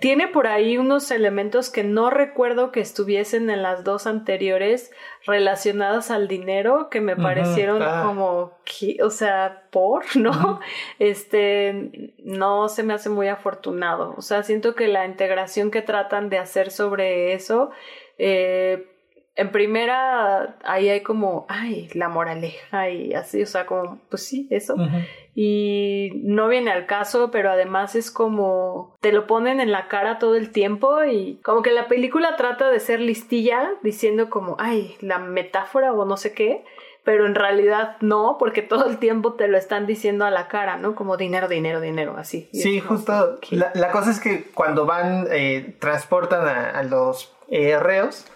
[0.00, 4.90] Tiene por ahí unos elementos que no recuerdo que estuviesen en las dos anteriores
[5.26, 8.04] relacionadas al dinero que me parecieron ah.
[8.06, 8.58] como,
[9.02, 10.60] o sea, por, ¿no?
[10.98, 14.14] Este, no se me hace muy afortunado.
[14.16, 17.70] O sea, siento que la integración que tratan de hacer sobre eso,
[18.16, 18.91] eh,
[19.34, 24.46] en primera, ahí hay como, ay, la moraleja y así, o sea, como, pues sí,
[24.50, 24.76] eso.
[25.34, 30.18] Y no viene al caso, pero además es como, te lo ponen en la cara
[30.18, 34.96] todo el tiempo y como que la película trata de ser listilla, diciendo como, ay,
[35.00, 36.62] la metáfora o no sé qué,
[37.04, 40.76] pero en realidad no, porque todo el tiempo te lo están diciendo a la cara,
[40.76, 40.94] ¿no?
[40.94, 42.50] Como dinero, dinero, dinero, así.
[42.52, 43.38] Sí, justo.
[43.50, 48.26] La, cosa es que cuando van, eh, transportan a, los eh, reos,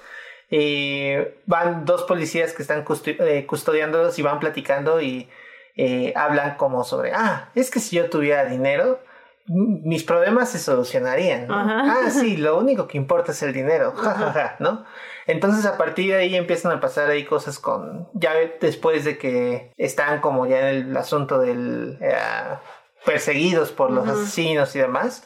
[0.51, 5.29] eh, van dos policías que están eh, custodiándolos y van platicando y
[5.77, 9.01] eh, hablan como sobre, ah, es que si yo tuviera dinero,
[9.49, 11.47] mis problemas se solucionarían.
[11.51, 13.95] Ah, sí, lo único que importa es el dinero,
[14.59, 14.85] ¿no?
[15.29, 19.73] Entonces a partir de ahí empiezan a pasar ahí cosas con, ya después de que
[19.77, 21.99] están como ya en el asunto del
[23.05, 25.25] perseguidos por los asesinos y demás,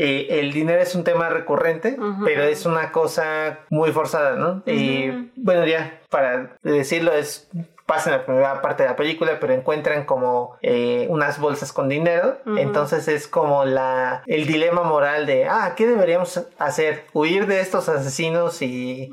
[0.00, 4.62] eh, el dinero es un tema recurrente, pero es una cosa muy forzada, ¿no?
[4.64, 7.50] Y bueno, ya para decirlo es
[7.84, 12.38] pasan la primera parte de la película, pero encuentran como eh, unas bolsas con dinero.
[12.58, 17.06] Entonces es como la el dilema moral de, ah, ¿qué deberíamos hacer?
[17.14, 19.10] ¿Huir de estos asesinos y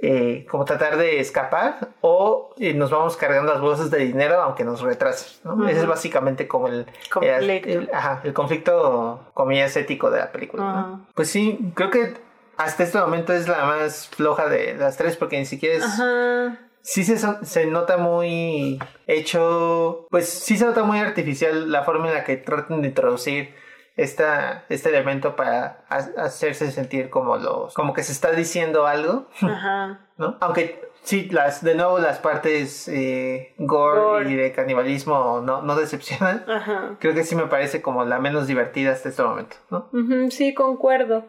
[0.00, 4.64] eh, como tratar de escapar o eh, nos vamos cargando las bolsas de dinero aunque
[4.64, 5.68] nos retrasen, ¿no?
[5.68, 11.00] Ese es básicamente como el conflicto, el, ajá, el conflicto comillas ético de la película.
[11.14, 12.14] Pues sí, creo que
[12.56, 16.58] hasta este momento es la más floja de las tres porque ni siquiera es...
[16.82, 17.16] Sí se,
[17.46, 22.36] se nota muy hecho, pues sí se nota muy artificial la forma en la que
[22.36, 23.54] tratan de introducir
[23.96, 30.00] esta, este elemento para hacerse sentir como los, como que se está diciendo algo, Ajá.
[30.18, 30.36] ¿no?
[30.40, 36.44] Aunque sí, las, de nuevo las partes eh, gore, y de canibalismo no, no decepcionan.
[36.48, 36.96] Ajá.
[36.98, 39.88] Creo que sí me parece como la menos divertida hasta este momento, ¿no?
[40.30, 41.24] sí, concuerdo.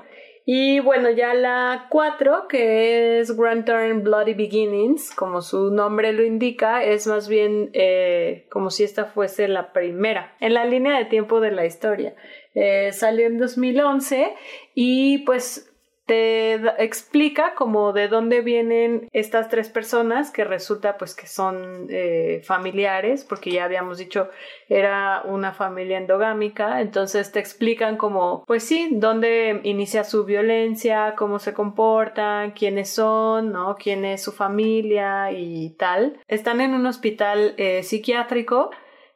[0.48, 6.24] Y bueno, ya la 4, que es Grand Turn Bloody Beginnings, como su nombre lo
[6.24, 11.06] indica, es más bien eh, como si esta fuese la primera en la línea de
[11.06, 12.14] tiempo de la historia.
[12.56, 14.34] Eh, salió en 2011
[14.74, 15.72] y pues
[16.06, 16.54] te
[16.84, 23.24] explica como de dónde vienen estas tres personas que resulta pues que son eh, familiares
[23.24, 24.30] porque ya habíamos dicho
[24.70, 26.82] era una familia endogámica.
[26.82, 33.52] Entonces te explican como pues sí dónde inicia su violencia cómo se comportan quiénes son
[33.52, 36.20] no quién es su familia y tal.
[36.28, 38.70] Están en un hospital eh, psiquiátrico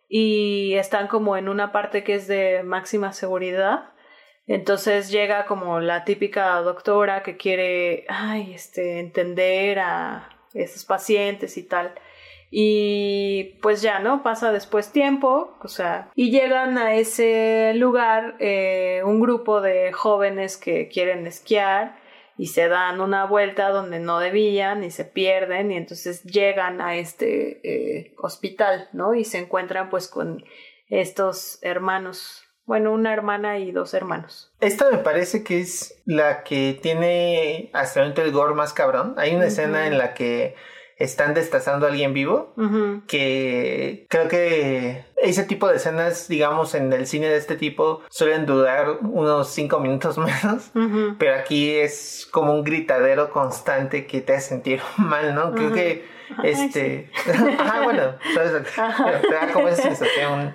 [0.10, 3.92] y están como en una parte que es de máxima seguridad.
[4.48, 11.64] Entonces llega como la típica doctora que quiere, ay, este, entender a esos pacientes y
[11.64, 11.94] tal.
[12.50, 14.24] Y pues ya, ¿no?
[14.24, 20.58] Pasa después tiempo, o sea, y llegan a ese lugar eh, un grupo de jóvenes
[20.58, 21.96] que quieren esquiar
[22.40, 26.96] y se dan una vuelta donde no debían y se pierden y entonces llegan a
[26.96, 29.14] este eh, hospital, ¿no?
[29.14, 30.46] Y se encuentran pues con
[30.88, 34.54] estos hermanos, bueno, una hermana y dos hermanos.
[34.62, 39.16] Esta me parece que es la que tiene hasta el momento el gore más cabrón.
[39.18, 40.56] Hay una escena en la que
[41.00, 42.54] están destazando a alguien vivo,
[43.08, 48.46] que creo que ese tipo de escenas, digamos, en el cine de este tipo suelen
[48.46, 50.72] durar unos cinco minutos menos,
[51.18, 55.54] pero aquí es como un gritadero constante que te hace sentir mal, ¿no?
[55.54, 56.06] Creo que
[56.44, 57.10] este...
[57.58, 58.64] Ajá, bueno, ¿sabes?
[58.74, 60.54] te da como esa sensación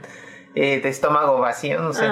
[0.54, 2.06] eh, de estómago vacío, no sé.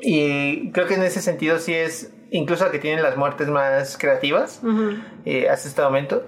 [0.00, 4.62] Y creo que en ese sentido sí es, incluso que tienen las muertes más creativas
[5.26, 6.26] eh, hasta este momento.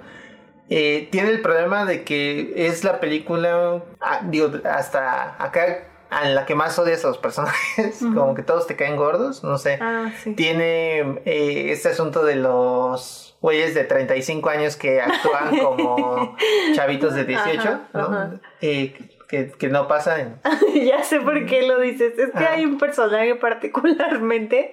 [0.71, 6.47] Eh, tiene el problema de que es la película, ah, digo, hasta acá a la
[6.47, 9.79] que más odias a los personajes, como que todos te caen gordos, no sé.
[9.81, 16.37] Ah, tiene eh, este asunto de los güeyes de 35 años que actúan como
[16.75, 18.41] chavitos de 18, ¿no?
[18.61, 18.95] Eh,
[19.29, 20.41] que, que, no pasa en...
[20.87, 22.19] ya sé por qué lo dices.
[22.19, 24.73] Es que hay un personaje particularmente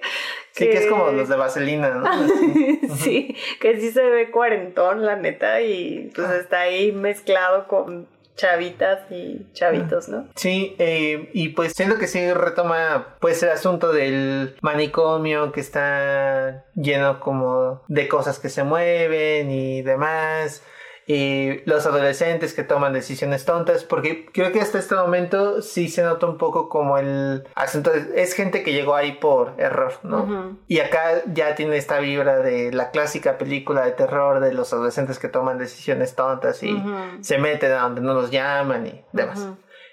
[0.56, 0.78] Sí, que...
[0.78, 2.06] es como los de Vaselina, ¿no?
[2.96, 6.36] sí, que sí se ve cuarentón, la neta, y pues ah.
[6.36, 10.28] está ahí mezclado con chavitas y chavitos, ¿no?
[10.34, 16.64] Sí, eh, y pues siento que sí retoma pues el asunto del manicomio que está
[16.74, 20.62] lleno como de cosas que se mueven y demás
[21.06, 26.02] y los adolescentes que toman decisiones tontas, porque creo que hasta este momento sí se
[26.02, 30.58] nota un poco como el asunto, es gente que llegó ahí por error, ¿no?
[30.66, 35.18] Y acá ya tiene esta vibra de la clásica película de terror de los adolescentes
[35.18, 36.82] que toman decisiones tontas y
[37.20, 39.48] se meten a donde no los llaman y demás.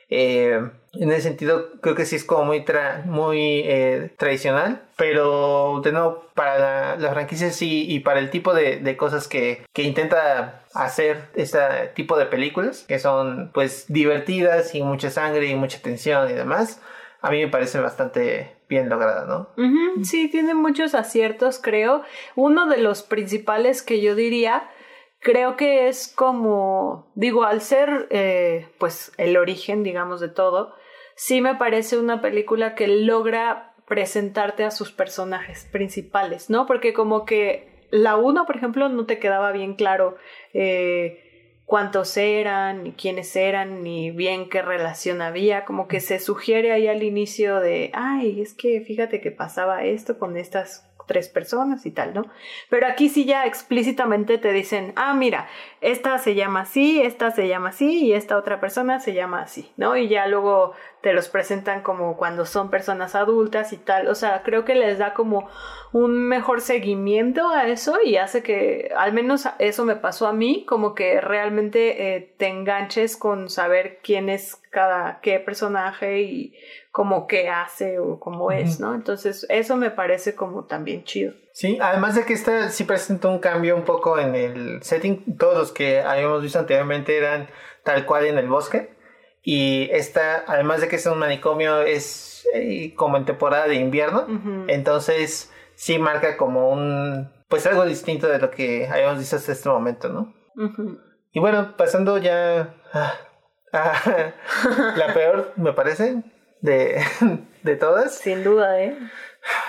[0.09, 0.59] Eh,
[0.93, 2.63] en ese sentido, creo que sí es como muy,
[3.05, 5.91] muy eh, tradicional, pero de
[6.35, 11.59] para la, franquicia sí y para el tipo de, cosas que, que, intenta hacer este
[11.95, 16.79] tipo de películas, que son pues divertidas y mucha sangre y mucha tensión y demás,
[17.21, 19.47] a mí me parece bastante bien lograda, ¿no?
[20.03, 22.03] Sí, tiene muchos aciertos, creo.
[22.35, 24.69] Uno de los principales que yo diría
[25.23, 30.75] creo que es como, digo, al ser eh, pues el origen, digamos, de todo,
[31.15, 36.65] sí me parece una película que logra presentarte a sus personajes principales, ¿no?
[36.65, 40.17] Porque como que la uno, por ejemplo, no te quedaba bien claro
[40.53, 46.71] eh, cuántos eran, ni quiénes eran, ni bien qué relación había, como que se sugiere
[46.71, 51.85] ahí al inicio de, ay, es que fíjate que pasaba esto con estas tres personas
[51.85, 52.25] y tal, ¿no?
[52.69, 55.47] Pero aquí sí ya explícitamente te dicen, ah, mira,
[55.81, 59.71] esta se llama así, esta se llama así y esta otra persona se llama así,
[59.77, 59.97] ¿no?
[59.97, 64.41] Y ya luego te los presentan como cuando son personas adultas y tal, o sea,
[64.43, 65.49] creo que les da como
[65.91, 70.65] un mejor seguimiento a eso y hace que, al menos eso me pasó a mí,
[70.65, 76.53] como que realmente eh, te enganches con saber quién es cada qué personaje y
[76.93, 78.93] como qué hace o cómo es, ¿no?
[78.93, 81.33] Entonces, eso me parece como también chido.
[81.51, 85.57] Sí, además de que esta sí presenta un cambio un poco en el setting, todos
[85.57, 87.49] los que habíamos visto anteriormente eran
[87.83, 88.93] tal cual en el bosque,
[89.41, 94.27] y esta, además de que es un manicomio, es eh, como en temporada de invierno,
[94.67, 99.67] entonces sí marca como un, pues algo distinto de lo que habíamos visto hasta este
[99.67, 100.31] momento, ¿no?
[101.31, 103.13] Y bueno, pasando ya a,
[104.95, 106.21] la peor, me parece,
[106.63, 107.03] de,
[107.63, 108.15] de todas.
[108.15, 108.97] Sin duda, ¿eh?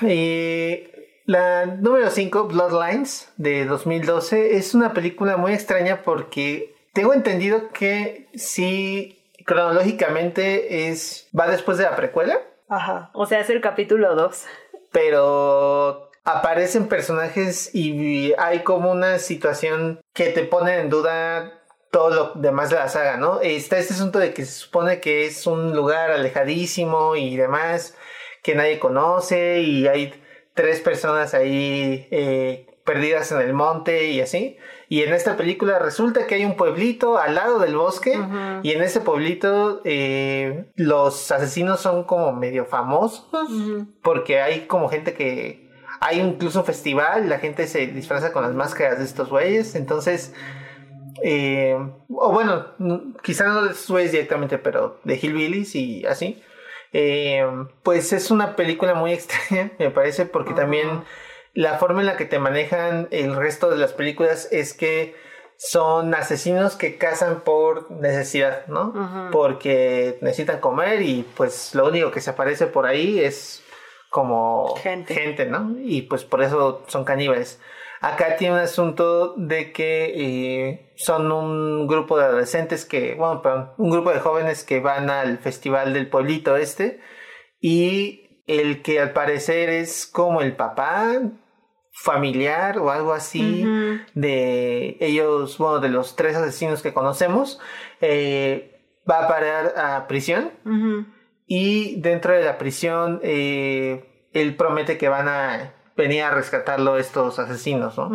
[0.01, 0.89] Y
[1.27, 8.29] la número 5, Bloodlines, de 2012, es una película muy extraña porque tengo entendido que
[8.35, 12.41] sí, cronológicamente es va después de la precuela.
[12.69, 14.45] Ajá, o sea, es el capítulo 2.
[14.93, 21.64] Pero aparecen personajes y hay como una situación que te pone en duda
[21.95, 23.41] todo lo demás de la saga, ¿no?
[23.41, 27.97] Está este asunto de que se supone que es un lugar alejadísimo y demás,
[28.43, 30.13] que nadie conoce y hay
[30.55, 34.57] tres personas ahí eh, perdidas en el monte y así.
[34.89, 38.19] Y en esta película resulta que hay un pueblito al lado del bosque
[38.65, 43.31] y en ese pueblito eh, los asesinos son como medio famosos
[44.03, 45.63] porque hay como gente que...
[46.01, 50.35] Hay incluso un festival, la gente se disfraza con las máscaras de estos güeyes, entonces
[51.23, 51.77] eh,
[52.09, 52.67] o bueno,
[53.23, 56.43] quizá no de Suez directamente, pero de Hillbillies y así.
[56.93, 57.45] Eh,
[57.83, 61.05] pues es una película muy extraña, me parece, porque también
[61.53, 65.15] la forma en la que te manejan el resto de las películas es que
[65.57, 69.31] son asesinos que cazan por necesidad, ¿no?
[69.31, 73.63] Porque necesitan comer y pues lo único que se aparece por ahí es
[74.11, 75.75] como gente, gente ¿no?
[75.79, 77.61] Y pues por eso son caníbales.
[78.05, 83.71] Acá tiene un asunto de que eh, son un grupo de adolescentes que, bueno, perdón,
[83.79, 87.01] un grupo de jóvenes que van al festival del pueblito este
[87.63, 91.19] y el que al parecer es como el papá
[91.93, 93.65] familiar o algo así
[94.13, 97.59] de ellos, bueno, de los tres asesinos que conocemos,
[98.03, 100.51] eh, va a parar a prisión
[101.47, 107.39] y dentro de la prisión eh, él promete que van a venía a rescatarlo estos
[107.39, 108.11] asesinos, ¿no?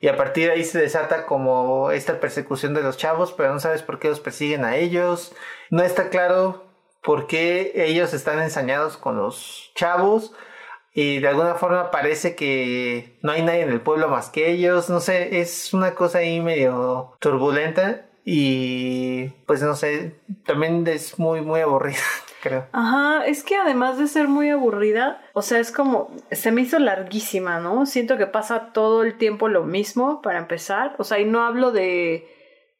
[0.00, 3.60] Y a partir de ahí se desata como esta persecución de los chavos, pero no
[3.60, 5.32] sabes por qué los persiguen a ellos.
[5.70, 6.66] No está claro
[7.02, 10.32] por qué ellos están ensañados con los chavos.
[10.92, 14.90] Y de alguna forma parece que no hay nadie en el pueblo más que ellos.
[14.90, 18.06] No sé, es una cosa ahí medio turbulenta.
[18.24, 21.98] Y pues no sé, también es muy, muy aburrida
[22.40, 22.66] creo.
[22.72, 26.78] Ajá, es que además de ser muy aburrida, o sea, es como, se me hizo
[26.78, 27.86] larguísima, ¿no?
[27.86, 31.72] Siento que pasa todo el tiempo lo mismo para empezar, o sea, y no hablo
[31.72, 32.28] de,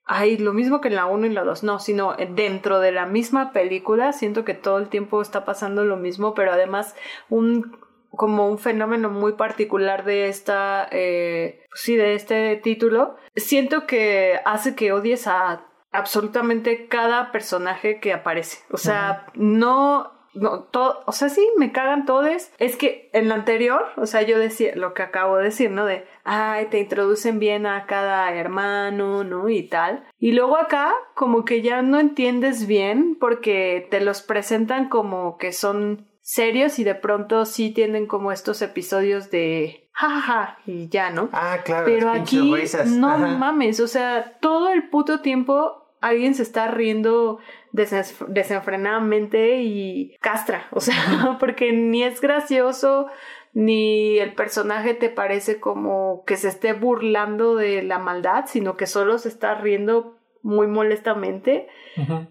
[0.04, 3.06] ay, lo mismo que en la 1 y la 2, no, sino dentro de la
[3.06, 6.94] misma película, siento que todo el tiempo está pasando lo mismo, pero además
[7.28, 7.78] un
[8.11, 14.74] como un fenómeno muy particular de esta, eh, sí, de este título, siento que hace
[14.74, 18.59] que odies a absolutamente cada personaje que aparece.
[18.70, 22.51] O sea, no no, todo, o sea, sí, me cagan todos.
[22.59, 25.86] Es que en la anterior, o sea, yo decía lo que acabo de decir, ¿no?
[25.86, 29.49] De, ay, te introducen bien a cada hermano, ¿no?
[29.49, 30.05] Y tal.
[30.18, 35.53] Y luego acá, como que ya no entiendes bien porque te los presentan como que
[35.53, 41.28] son serios y de pronto sí tienen como estos episodios de jajaja y ya, ¿no?
[41.32, 41.86] Ah, claro.
[41.86, 42.55] Pero aquí
[42.86, 47.38] no mames, o sea, todo el puto tiempo alguien se está riendo
[47.72, 53.07] desenfrenadamente y castra, o sea, porque ni es gracioso,
[53.53, 58.86] ni el personaje te parece como que se esté burlando de la maldad, sino que
[58.86, 61.68] solo se está riendo muy molestamente.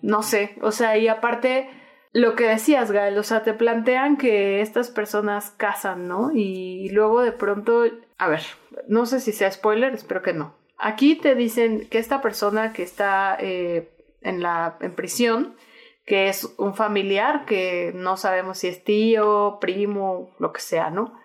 [0.01, 1.69] No sé, o sea, y aparte
[2.11, 6.31] lo que decías, Gael, o sea, te plantean que estas personas cazan, ¿no?
[6.33, 7.83] Y luego de pronto,
[8.17, 8.41] a ver,
[8.87, 10.58] no sé si sea spoiler, espero que no.
[10.79, 13.89] Aquí te dicen que esta persona que está eh,
[14.21, 15.55] en la en prisión,
[16.05, 21.19] que es un familiar que no sabemos si es tío, primo, lo que sea, ¿no?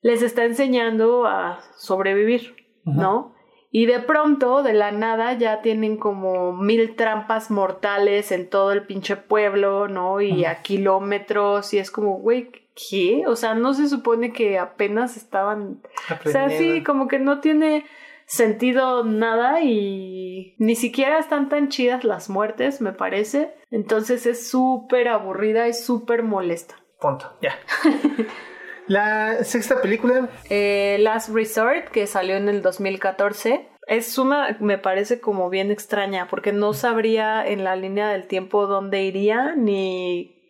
[0.00, 3.34] Les está enseñando a sobrevivir, ¿no?
[3.70, 8.86] Y de pronto, de la nada, ya tienen como mil trampas mortales en todo el
[8.86, 10.22] pinche pueblo, ¿no?
[10.22, 13.24] Y a kilómetros, y es como, güey, ¿qué?
[13.26, 15.82] O sea, no se supone que apenas estaban...
[16.24, 17.84] O sea, sí, como que no tiene
[18.28, 23.54] sentido nada y ni siquiera están tan chidas las muertes, me parece.
[23.70, 26.76] Entonces es súper aburrida y súper molesta.
[27.00, 27.58] Punto, ya.
[28.86, 30.28] La sexta película.
[30.48, 33.68] Eh, Last Resort, que salió en el 2014.
[33.86, 38.66] Es una, me parece como bien extraña, porque no sabría en la línea del tiempo
[38.66, 40.42] dónde iría, ni...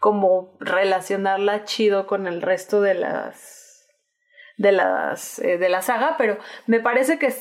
[0.00, 3.57] como relacionarla chido con el resto de las
[4.58, 7.32] de las eh, de la saga, pero me parece que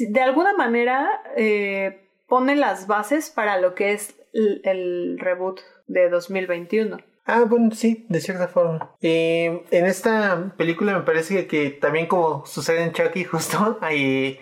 [0.00, 6.98] de alguna manera eh, pone las bases para lo que es el, reboot de 2021.
[7.24, 8.94] Ah, bueno, sí, de cierta forma.
[9.00, 14.38] Eh, en esta película me parece que, también como sucede en Chucky, justo hay,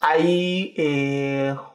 [0.00, 0.74] hay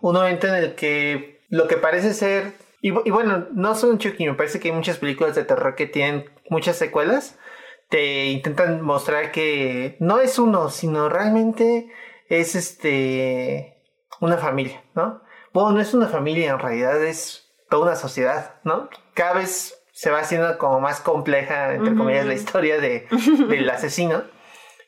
[0.01, 4.26] un momento en el que lo que parece ser y, bueno, no solo en Chucky,
[4.26, 7.38] me parece que hay muchas películas de terror que tienen muchas secuelas.
[7.89, 11.91] Te intentan mostrar que no es uno, sino realmente
[12.27, 13.83] es este
[14.21, 15.21] una familia, ¿no?
[15.53, 18.89] Bueno, no es una familia, en realidad es toda una sociedad, ¿no?
[19.13, 23.07] Cada vez se va haciendo como más compleja, entre comillas, la historia de,
[23.49, 24.23] del asesino.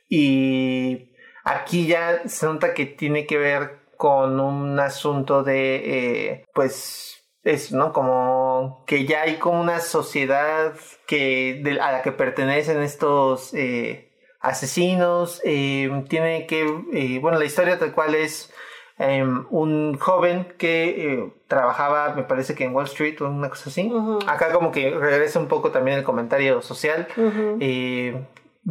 [0.07, 1.11] Y
[1.43, 7.71] aquí ya se nota que tiene que ver con un asunto de, eh, pues, es,
[7.71, 7.91] ¿no?
[7.91, 8.40] Como
[8.85, 10.73] que ya hay como una sociedad
[11.07, 15.41] que, a la que pertenecen estos eh, asesinos.
[15.43, 16.61] Eh, tiene que,
[16.93, 18.53] eh, bueno, la historia tal cual es
[18.97, 23.91] em, un joven que trabajaba, me parece que en Wall Street o una cosa así.
[24.27, 27.07] Acá como que regresa un poco también el comentario social.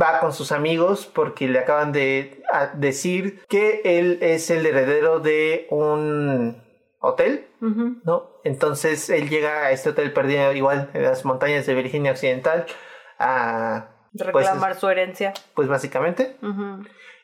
[0.01, 2.43] va con sus amigos porque le acaban de
[2.75, 6.70] decir que él es el heredero de un
[7.01, 8.31] hotel, ¿no?
[8.45, 12.67] Entonces él llega a este hotel perdido igual en las montañas de Virginia Occidental
[13.19, 15.33] a pues, reclamar su herencia.
[15.55, 16.37] Pues básicamente.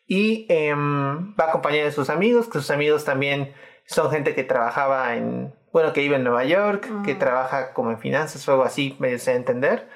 [0.06, 3.54] Y em, va acompañado de sus amigos, que sus amigos también
[3.86, 7.98] son gente que trabajaba en, bueno, que vive en Nueva York, que trabaja como en
[7.98, 9.88] finanzas o algo así, me sé entender.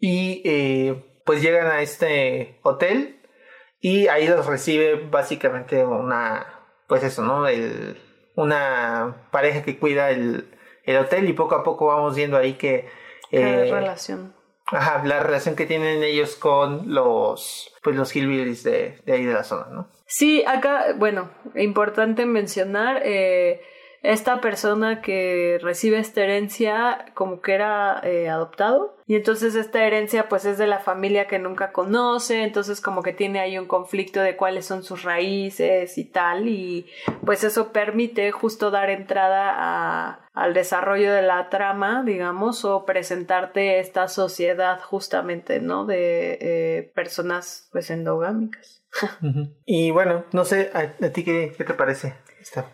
[0.00, 3.20] Y eh, pues llegan a este hotel
[3.80, 6.46] y ahí los recibe básicamente una,
[6.88, 7.46] pues eso, ¿no?
[7.46, 7.96] El,
[8.38, 10.46] una pareja que cuida el,
[11.00, 12.88] hotel y poco a poco vamos viendo ahí que...
[13.30, 14.32] Eh, relación.
[14.66, 19.34] Ajá, la relación que tienen ellos con los, pues los hillbillies de, de ahí de
[19.34, 19.88] la zona, ¿no?
[20.06, 23.60] Sí, acá, bueno, importante mencionar, eh,
[24.02, 28.96] esta persona que recibe esta herencia como que era eh, adoptado.
[29.06, 32.42] Y entonces esta herencia pues es de la familia que nunca conoce.
[32.42, 36.48] Entonces como que tiene ahí un conflicto de cuáles son sus raíces y tal.
[36.48, 36.86] Y
[37.24, 43.80] pues eso permite justo dar entrada a, al desarrollo de la trama digamos o presentarte
[43.80, 48.84] esta sociedad justamente no de eh, personas pues endogámicas.
[49.66, 52.66] Y bueno no sé a, ti qué, qué te parece esta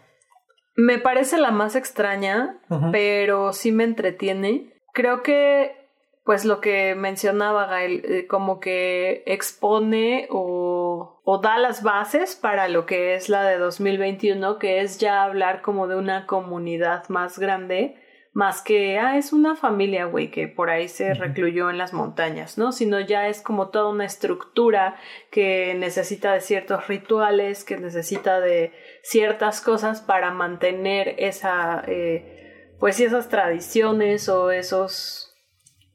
[0.77, 2.59] me parece la más extraña,
[2.93, 4.73] pero sí me entretiene.
[4.93, 5.89] Creo que,
[6.25, 12.69] pues lo que mencionaba Gael, eh, como que expone o, o da las bases para
[12.69, 17.39] lo que es la de 2021, que es ya hablar como de una comunidad más
[17.39, 17.97] grande
[18.35, 22.59] más que, ah, es una familia, güey, que por ahí se recluyó en las montañas,
[22.59, 22.73] ¿no?
[22.73, 24.97] Sino ya es como toda una estructura
[25.31, 28.73] que necesita de ciertos rituales, que necesita de
[29.05, 35.33] ciertas cosas para mantener esa, eh, pues esas tradiciones o esos,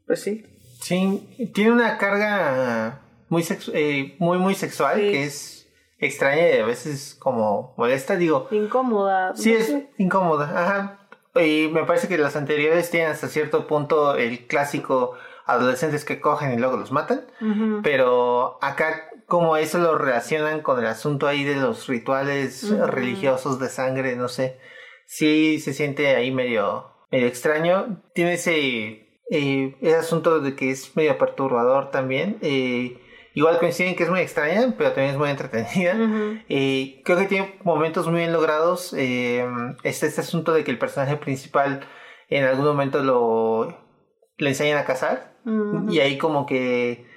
[0.07, 0.45] pues sí.
[0.81, 7.17] Sí, tiene una carga muy, eh, muy, muy sexual que es extraña y a veces
[7.19, 8.47] como molesta, digo.
[8.49, 9.35] Incómoda.
[9.35, 10.98] Sí, es incómoda, ajá
[11.35, 15.13] y me parece que las anteriores tienen hasta cierto punto el clásico
[15.45, 17.25] adolescentes que cogen y luego los matan.
[17.83, 23.69] Pero acá, como eso lo relacionan con el asunto ahí de los rituales religiosos de
[23.69, 24.59] sangre, no sé.
[25.05, 28.03] Sí se siente ahí medio, medio extraño.
[28.13, 32.37] Tiene ese, eh, ese asunto de que es medio perturbador también.
[32.41, 32.99] Eh,
[33.33, 35.95] Igual coinciden que es muy extraña, pero también es muy entretenida.
[36.47, 38.93] y creo que tiene momentos muy bien logrados.
[38.97, 39.45] Eh,
[39.83, 41.81] este, este asunto de que el personaje principal
[42.29, 43.89] en algún momento lo
[44.37, 45.37] le enseñan a cazar.
[45.89, 47.07] Y ahí como que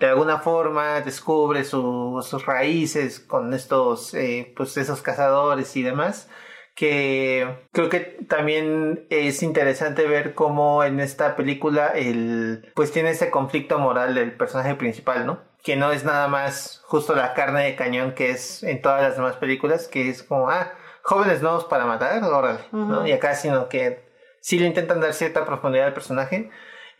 [0.00, 6.28] de alguna forma descubre sus raíces con estos, eh, pues esos cazadores y demás
[6.74, 13.30] que creo que también es interesante ver cómo en esta película el pues tiene ese
[13.30, 15.40] conflicto moral del personaje principal, ¿no?
[15.62, 19.16] Que no es nada más justo la carne de cañón que es en todas las
[19.16, 23.06] demás películas, que es como, ah, jóvenes nuevos para matar, órale, ¿no?
[23.06, 24.04] Y acá, sino que
[24.40, 26.50] sí le intentan dar cierta profundidad al personaje.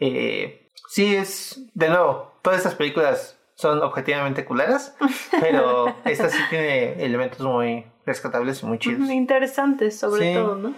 [0.01, 4.97] Eh, sí es, de nuevo, todas estas películas son objetivamente culeras,
[5.41, 9.09] pero esta sí tiene elementos muy rescatables y muy chidos.
[9.11, 10.75] Interesantes, sobre todo, ¿no?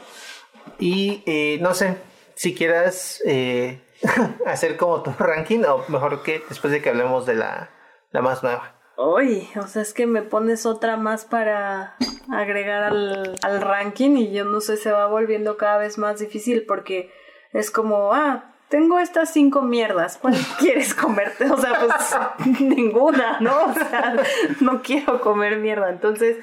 [0.78, 1.96] Y eh, no sé,
[2.34, 3.80] si quieras eh,
[4.46, 7.70] hacer como tu ranking o mejor que después de que hablemos de la,
[8.10, 8.74] la más nueva.
[8.96, 11.96] Uy, o sea, es que me pones otra más para
[12.32, 17.12] agregar al, ranking y yo no sé, se va volviendo cada vez más difícil porque
[17.52, 21.50] es como, ah, tengo estas cinco mierdas, ¿cuál quieres comerte?
[21.50, 23.64] O sea, pues ninguna, ¿no?
[23.64, 24.16] O sea,
[24.60, 25.90] no quiero comer mierda.
[25.90, 26.36] Entonces,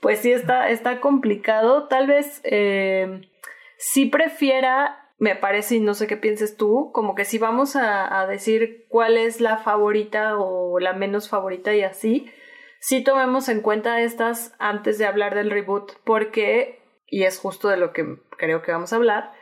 [0.00, 1.86] pues sí está, está complicado.
[1.86, 3.28] Tal vez eh,
[3.76, 8.26] sí prefiera me parece, y no sé qué pienses tú, como que si vamos a,
[8.26, 12.28] decir cuál es la favorita o la menos favorita y así,
[12.80, 17.76] sí tomemos en cuenta estas antes de hablar del reboot, porque, y es justo de
[17.76, 19.32] lo que creo que vamos a hablar,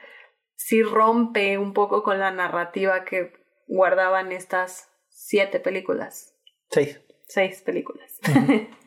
[0.55, 3.33] sí rompe un poco con la narrativa que
[3.66, 6.37] guardaban estas siete películas.
[6.68, 7.01] Seis.
[7.26, 8.20] Seis películas.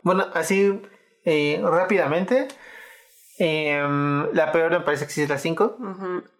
[0.04, 0.80] bueno, así
[1.26, 2.50] eh, rápidamente,
[3.38, 5.78] Em, la peor me parece que sí es la 5.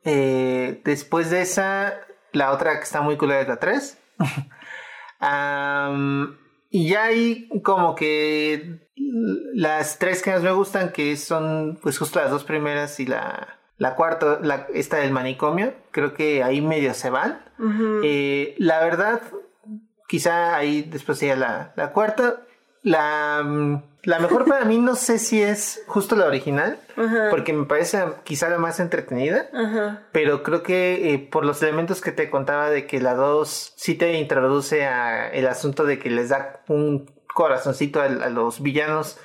[0.04, 1.94] Eh, después de esa,
[2.32, 3.98] la otra que está muy cool es la 3.
[6.70, 8.84] y ya hay como que
[9.54, 13.60] las tres que más me gustan, que son pues justo las dos primeras y la,
[13.78, 17.42] la cuarta, la, esta del manicomio, creo que ahí medio se van.
[18.04, 19.22] Eh, la verdad,
[20.08, 22.42] quizá ahí después sería la, la cuarta.
[22.84, 26.78] La la mejor para mí no sé si es justo la original,
[27.32, 29.50] porque me parece quizá la más entretenida,
[30.12, 33.96] pero creo que eh, por los elementos que te contaba de que la 2 sí
[33.96, 39.20] te introduce a el asunto de que les da un corazoncito a, los villanos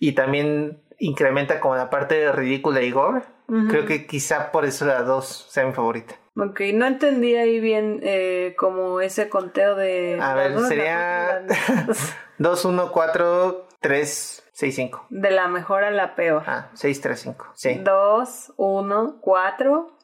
[0.00, 3.22] y también incrementa como la parte ridícula y gore,
[3.68, 6.16] creo que quizá por eso la 2 sea mi favorita.
[6.36, 10.18] Ok, no entendí ahí bien eh, como ese conteo de...
[10.20, 11.46] A ver, sería
[12.38, 15.06] 2, 1, 4, 3, 6, 5.
[15.10, 16.42] De la mejor a la peor.
[16.46, 17.46] Ah, 6, 3, 5.
[17.54, 17.80] Sí.
[17.82, 19.98] 2, 1, 4.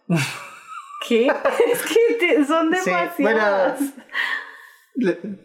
[1.09, 1.27] ¿Qué?
[1.73, 3.15] es que son demasiadas.
[3.17, 3.47] Sí, bueno,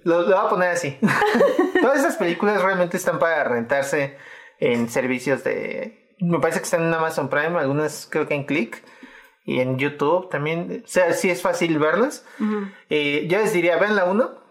[0.04, 0.98] lo, lo, voy a poner así.
[1.82, 4.18] Todas esas películas realmente están para rentarse
[4.60, 6.16] en servicios de...
[6.20, 8.84] Me parece que están en Amazon Prime, algunas creo que en Click
[9.46, 10.84] y en YouTube también.
[10.84, 12.26] O sea, sí es fácil verlas.
[12.90, 14.46] eh, yo les diría, vean la 1.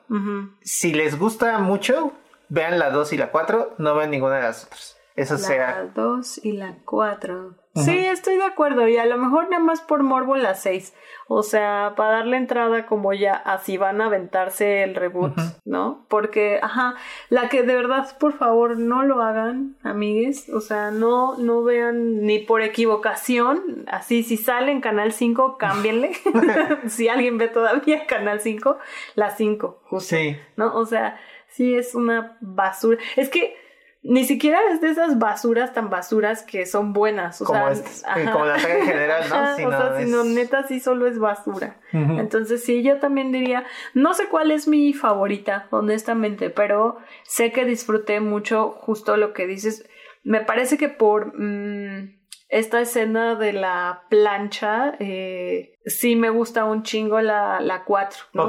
[0.62, 2.12] Si les gusta mucho,
[2.54, 4.96] vean la 2 y la 4, no vean ninguna de las otras.
[5.16, 5.84] Eso sea.
[5.84, 7.54] La 2 y la 4.
[7.76, 8.86] Sí, estoy de acuerdo.
[8.86, 10.94] Y a lo mejor nada más por morbo la 6.
[11.26, 15.34] O sea, para darle entrada como ya así van a aventarse el reboot,
[15.64, 16.04] ¿no?
[16.08, 16.94] Porque, ajá,
[17.30, 20.48] la que de verdad, por favor, no lo hagan, amigues.
[20.50, 23.84] O sea, no, no vean ni por equivocación.
[23.88, 26.12] Así, si sale en Canal 5, cámbienle.
[26.88, 28.78] si alguien ve todavía Canal 5,
[29.14, 30.16] la 5, justo.
[30.16, 30.36] Sí.
[30.56, 30.74] ¿No?
[30.76, 31.18] O sea,
[31.54, 32.98] sí es una basura.
[33.16, 33.56] Es que
[34.02, 37.40] ni siquiera es de esas basuras tan basuras que son buenas.
[37.40, 39.66] O como, sea, como la saga en general, ¿no?
[39.68, 41.80] o sea, sino neta sí solo es basura.
[41.92, 47.64] Entonces sí, yo también diría, no sé cuál es mi favorita, honestamente, pero sé que
[47.64, 49.88] disfruté mucho justo lo que dices.
[50.22, 52.14] Me parece que por mm,
[52.48, 58.18] esta escena de la plancha, eh, sí me gusta un chingo la, la 4.
[58.34, 58.48] ¿no?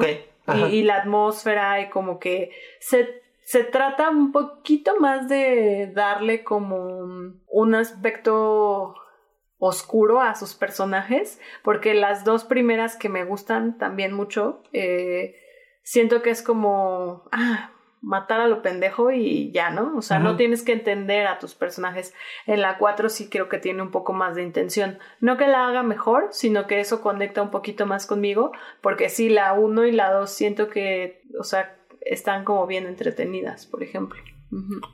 [0.53, 6.43] Y, y, la atmósfera y como que se se trata un poquito más de darle
[6.43, 8.95] como un aspecto
[9.59, 15.35] oscuro a sus personajes, porque las dos primeras que me gustan también mucho, eh,
[15.83, 17.69] siento que es como, ah,
[18.05, 19.97] matar a lo pendejo y ya, ¿no?
[19.97, 22.13] O sea, no tienes que entender a tus personajes.
[22.45, 24.99] En la 4 sí creo que tiene un poco más de intención.
[25.19, 28.51] No que la haga mejor, sino que eso conecta un poquito más conmigo,
[28.81, 33.65] porque sí, la 1 y la 2 siento que, o sea, están como bien entretenidas,
[33.65, 34.21] por ejemplo.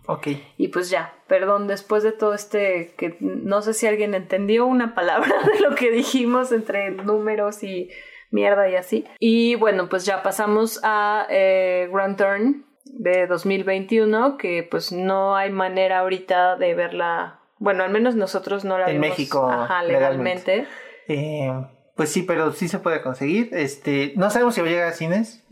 [0.07, 0.27] Ok.
[0.57, 4.95] Y pues ya, perdón, después de todo este, que no sé si alguien entendió una
[4.95, 7.89] palabra de lo que dijimos entre números y
[8.29, 9.05] mierda y así.
[9.19, 15.51] Y bueno, pues ya pasamos a eh, Grand Turn de 2021, que pues no hay
[15.51, 20.67] manera ahorita de verla, bueno, al menos nosotros no la en México ajá, legalmente.
[21.07, 21.51] Eh,
[21.95, 23.49] pues sí, pero sí se puede conseguir.
[23.51, 25.43] Este, no sabemos si va a llegar a cines.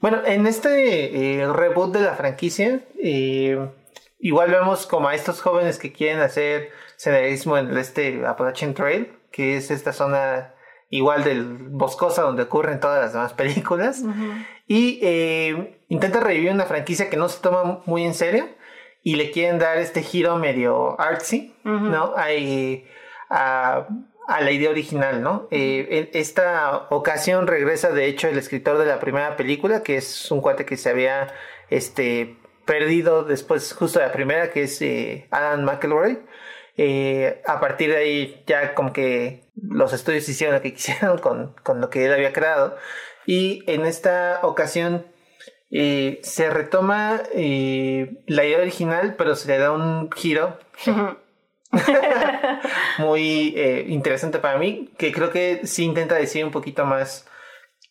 [0.00, 3.68] Bueno, en este eh, reboot de la franquicia, eh,
[4.18, 9.56] igual vemos como a estos jóvenes que quieren hacer senderismo en este Appalachian Trail, que
[9.56, 10.54] es esta zona
[10.90, 14.02] igual del boscosa donde ocurren todas las demás películas.
[14.66, 18.48] Y eh, intenta revivir una franquicia que no se toma muy en serio
[19.02, 22.12] y le quieren dar este giro medio artsy, ¿no?
[22.16, 22.86] Hay,
[23.30, 23.86] a,
[24.26, 25.48] a la idea original, ¿no?
[25.50, 30.30] Eh, en esta ocasión regresa, de hecho, el escritor de la primera película, que es
[30.30, 31.32] un cuate que se había
[31.70, 36.18] este, perdido después, justo de la primera, que es eh, Alan McElroy.
[36.76, 41.54] Eh, a partir de ahí, ya como que los estudios hicieron lo que quisieron con,
[41.62, 42.76] con lo que él había creado.
[43.26, 45.06] Y en esta ocasión
[45.70, 50.58] se retoma la idea original, pero se le da un giro.
[52.98, 57.26] muy eh, interesante para mí, que creo que sí intenta decir un poquito más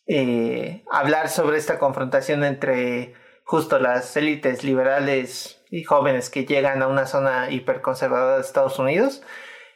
[0.06, 3.14] eh, hablar sobre esta confrontación entre
[3.44, 9.22] justo las élites liberales y jóvenes que llegan a una zona hiperconservadora de Estados Unidos.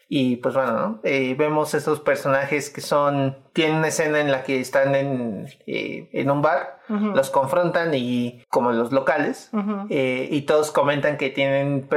[0.09, 1.01] Y pues bueno, ¿no?
[1.03, 6.11] Eh, vemos estos personajes que son, tienen una escena en la que están en, eh,
[6.13, 9.51] en un bar, los confrontan y como los locales,
[9.89, 11.89] y todos comentan que tienen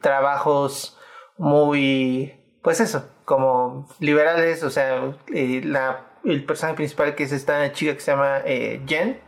[0.00, 0.98] trabajos
[1.36, 7.94] muy, pues eso, como liberales, o sea, la el personaje principal que es esta chica
[7.94, 9.18] que se llama eh, Jen,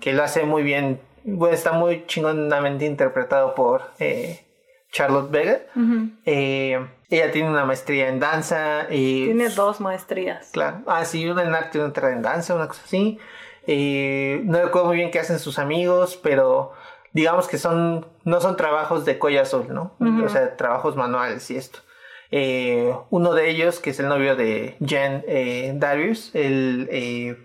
[0.00, 4.40] que lo hace muy bien, bueno, está muy chingonamente interpretado por eh,
[4.90, 5.60] Charlotte Vega.
[6.24, 8.86] Eh, ella tiene una maestría en danza.
[8.90, 10.50] Y, tiene dos maestrías.
[10.52, 10.82] Claro.
[10.86, 13.18] Ah, sí, una en arte y otra en danza, una cosa así.
[13.66, 16.72] no recuerdo muy bien qué hacen sus amigos, pero
[17.12, 19.94] digamos que son no son trabajos de cuello azul, ¿no?
[20.24, 21.80] O sea, trabajos manuales y esto.
[22.30, 27.36] Eh, uno de ellos, que es el novio de Jen eh, Darius, él eh,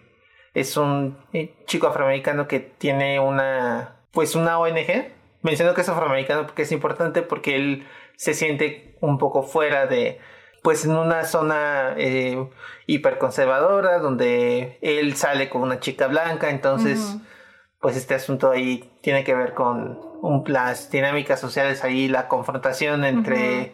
[0.54, 1.18] es un
[1.66, 5.14] chico afroamericano que tiene una, pues una ONG.
[5.42, 10.20] Menciono que es afroamericano porque es importante porque él se siente un poco fuera de,
[10.62, 11.96] pues en una zona
[12.86, 17.18] hiperconservadora donde él sale con una chica blanca, entonces,
[17.80, 23.06] pues este asunto ahí tiene que ver con un, las dinámicas sociales ahí, la confrontación
[23.06, 23.74] entre...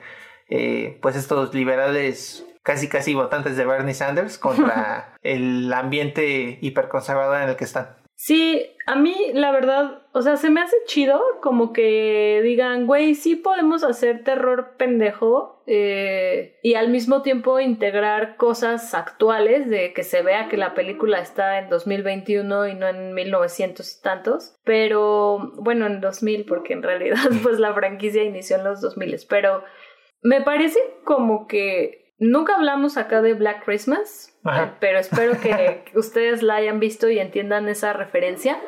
[0.50, 7.50] Eh, pues estos liberales casi casi votantes de Bernie Sanders contra el ambiente hiperconservador en
[7.50, 7.96] el que están.
[8.16, 13.16] Sí, a mí la verdad, o sea, se me hace chido como que digan, güey,
[13.16, 20.04] sí podemos hacer terror pendejo eh, y al mismo tiempo integrar cosas actuales de que
[20.04, 25.54] se vea que la película está en 2021 y no en 1900 y tantos, pero
[25.56, 29.64] bueno, en 2000 porque en realidad pues la franquicia inició en los 2000, pero
[30.22, 34.38] me parece como que nunca hablamos acá de Black Christmas,
[34.80, 38.60] pero espero que ustedes la hayan visto y entiendan esa referencia.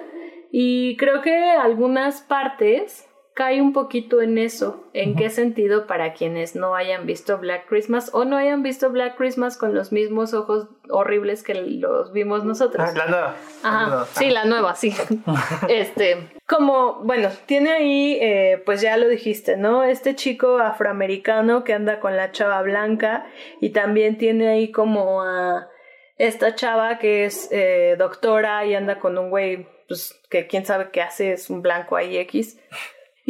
[0.51, 3.08] Y creo que algunas partes
[3.39, 4.83] cae un poquito en eso.
[4.91, 9.15] ¿En qué sentido para quienes no hayan visto Black Christmas o no hayan visto Black
[9.15, 12.85] Christmas con los mismos ojos horribles que los vimos nosotros?
[12.85, 13.35] Ah, la nueva.
[13.63, 14.05] Ajá.
[14.11, 14.93] Sí, la nueva, sí.
[15.69, 19.85] este, como, bueno, tiene ahí, eh, pues ya lo dijiste, ¿no?
[19.85, 23.25] Este chico afroamericano que anda con la chava blanca
[23.61, 25.69] y también tiene ahí como a
[26.17, 30.89] esta chava que es eh, doctora y anda con un güey, pues que quién sabe
[30.91, 32.59] qué hace, es un blanco ahí X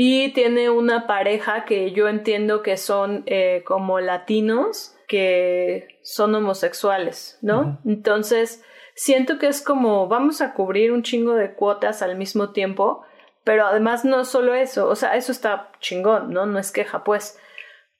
[0.02, 7.38] y tiene una pareja que yo entiendo que son eh, como latinos que son homosexuales,
[7.42, 7.82] ¿no?
[7.84, 8.64] Entonces,
[8.96, 13.04] siento que es como vamos a cubrir un chingo de cuotas al mismo tiempo,
[13.44, 16.46] pero además no solo eso, o sea, eso está chingón, ¿no?
[16.46, 17.38] No es queja, pues,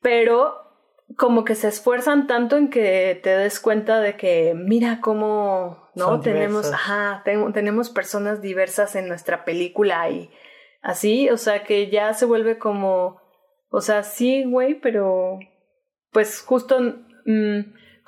[0.02, 0.56] pero
[1.18, 6.22] como que se esfuerzan tanto en que te des cuenta de que mira cómo, ¿no?
[6.22, 10.30] tenemos, ajá, tenemos personas diversas en nuestra película y
[10.82, 13.22] así, o sea, que ya se vuelve como,
[13.70, 15.40] o sea, sí, güey, pero
[16.12, 16.80] pues justo
[17.26, 17.60] mm,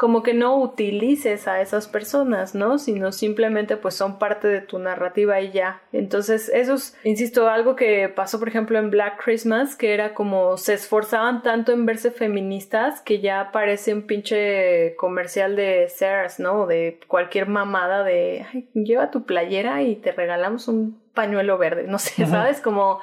[0.01, 2.79] como que no utilices a esas personas, ¿no?
[2.79, 5.83] Sino simplemente pues son parte de tu narrativa y ya.
[5.91, 10.57] Entonces, eso es, insisto, algo que pasó, por ejemplo, en Black Christmas, que era como
[10.57, 16.65] se esforzaban tanto en verse feministas que ya parece un pinche comercial de Sears, ¿no?
[16.65, 21.99] De cualquier mamada de, Ay, lleva tu playera y te regalamos un pañuelo verde, no
[21.99, 22.61] sé, ¿sabes?
[22.61, 22.99] Como,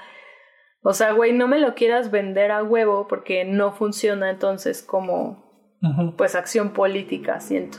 [0.82, 5.44] o sea, güey, no me lo quieras vender a huevo porque no funciona entonces como,
[6.16, 7.78] pues, acción política, siento.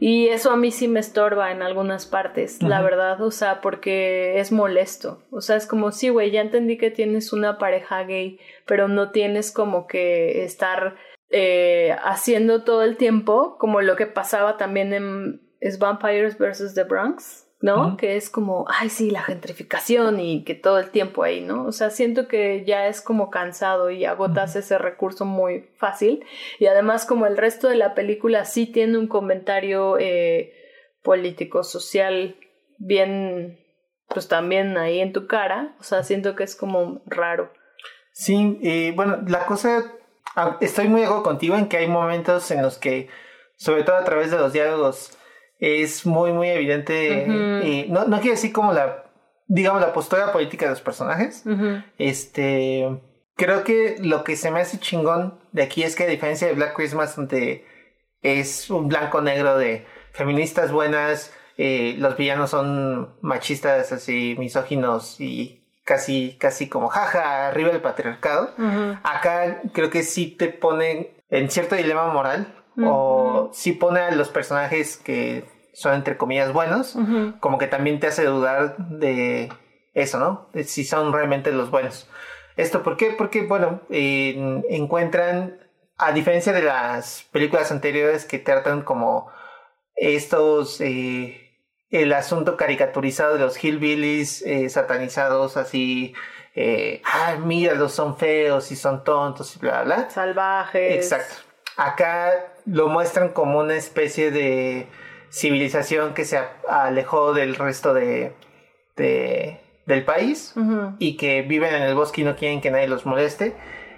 [0.00, 4.38] Y eso a mí sí me estorba en algunas partes, la verdad, o sea, porque
[4.38, 5.24] es molesto.
[5.32, 9.10] O sea, es como, sí, güey, ya entendí que tienes una pareja gay, pero no
[9.10, 10.94] tienes como que estar
[11.30, 16.74] eh, haciendo todo el tiempo, como lo que pasaba también en es Vampires vs.
[16.74, 17.96] The Bronx, ¿no?
[17.96, 21.64] Que es como, ay, sí, la gentrificación y que todo el tiempo ahí, ¿no?
[21.64, 26.24] O sea, siento que ya es como cansado y agotas ese recurso muy fácil.
[26.60, 30.52] Y además, como el resto de la película sí tiene un comentario eh,
[31.02, 32.36] político, social,
[32.78, 33.58] bien,
[34.08, 35.74] pues también ahí en tu cara.
[35.80, 37.52] O sea, siento que es como raro.
[38.12, 39.94] Sí, y bueno, la cosa,
[40.36, 43.08] ah, estoy muy de acuerdo contigo en que hay momentos en los que,
[43.56, 45.17] sobre todo a través de los diálogos,
[45.58, 47.26] es muy, muy evidente.
[47.64, 49.04] y no, no quiere decir como la,
[49.46, 51.44] digamos, la postura política de los personajes.
[51.98, 52.86] Este,
[53.36, 56.54] creo que lo que se me hace chingón de aquí es que a diferencia de
[56.54, 57.64] Black Christmas, donde
[58.22, 66.36] es un blanco-negro de feministas buenas, eh, los villanos son machistas, así, misóginos y casi,
[66.38, 68.54] casi como jaja, arriba del patriarcado.
[69.02, 72.54] Acá creo que sí te ponen en cierto dilema moral
[72.84, 76.96] o si pone a los personajes que son entre comillas buenos,
[77.40, 79.52] como que también te hace dudar de
[79.94, 80.48] eso, ¿no?
[80.52, 82.08] De si son realmente los buenos.
[82.56, 83.12] ¿Esto por qué?
[83.12, 85.60] Porque, bueno, encuentran,
[85.96, 89.30] a diferencia de las películas anteriores que tratan como
[89.94, 91.52] estos, eh,
[91.90, 96.14] el asunto caricaturizado de los hillbillies eh, satanizados, así,
[96.54, 100.10] eh, ay, míralos, son feos y son tontos y bla, bla.
[100.10, 100.96] Salvajes.
[100.96, 101.34] Exacto.
[101.76, 104.86] Acá lo muestran como una especie de
[105.30, 108.32] civilización que se alejó del resto de,
[108.96, 110.54] de del país
[110.98, 113.56] y que viven en el bosque y no quieren que nadie los moleste.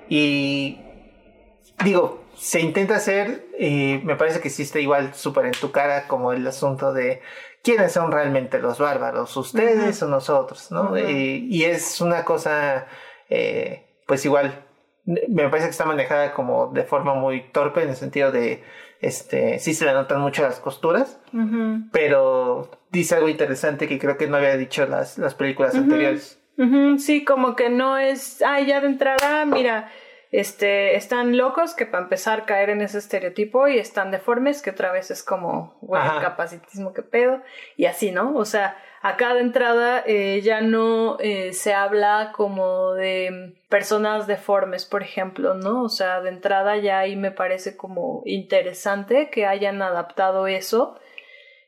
[0.09, 0.81] Y
[1.85, 6.33] digo, se intenta hacer, y me parece que está igual súper en tu cara como
[6.33, 7.21] el asunto de
[7.63, 10.97] quiénes son realmente los bárbaros, ustedes o nosotros, ¿no?
[10.97, 12.87] y es una cosa,
[13.29, 14.65] eh, pues igual,
[15.29, 18.63] me parece que está manejada como de forma muy torpe en el sentido de,
[19.01, 21.21] este, sí se le notan mucho las costuras,
[21.93, 26.41] pero dice algo interesante que creo que no había dicho las, las películas anteriores.
[26.99, 29.91] Sí, como que no es, ah, ya de entrada, mira,
[30.31, 34.93] este, están locos que para empezar caer en ese estereotipo y están deformes que otra
[34.93, 37.43] vez es como, bueno, capacitismo que pedo
[37.77, 38.35] y así, ¿no?
[38.37, 44.85] O sea, acá de entrada eh, ya no eh, se habla como de personas deformes,
[44.85, 45.83] por ejemplo, ¿no?
[45.83, 50.99] O sea, de entrada ya ahí me parece como interesante que hayan adaptado eso.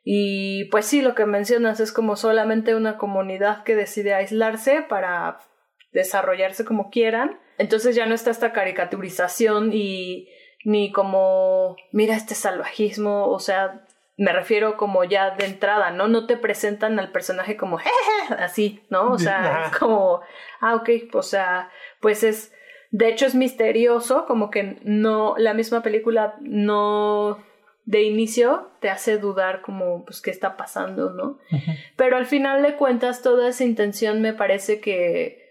[0.04, 5.38] Y pues sí, lo que mencionas es como solamente una comunidad que decide aislarse para
[5.92, 10.28] desarrollarse como quieran entonces ya no está esta caricaturización y
[10.64, 13.84] ni como, mira este salvajismo, o sea,
[14.16, 16.08] me refiero como ya de entrada, ¿no?
[16.08, 17.78] No te presentan al personaje como,
[18.38, 19.10] así, ¿no?
[19.10, 20.20] O sea, es como,
[20.60, 22.52] ah, ok, o sea, pues es,
[22.90, 27.42] de hecho es misterioso, como que no, la misma película no
[27.84, 31.38] de inicio te hace dudar como pues qué está pasando, ¿no?
[31.96, 35.42] Pero al final de cuentas toda esa intención me parece que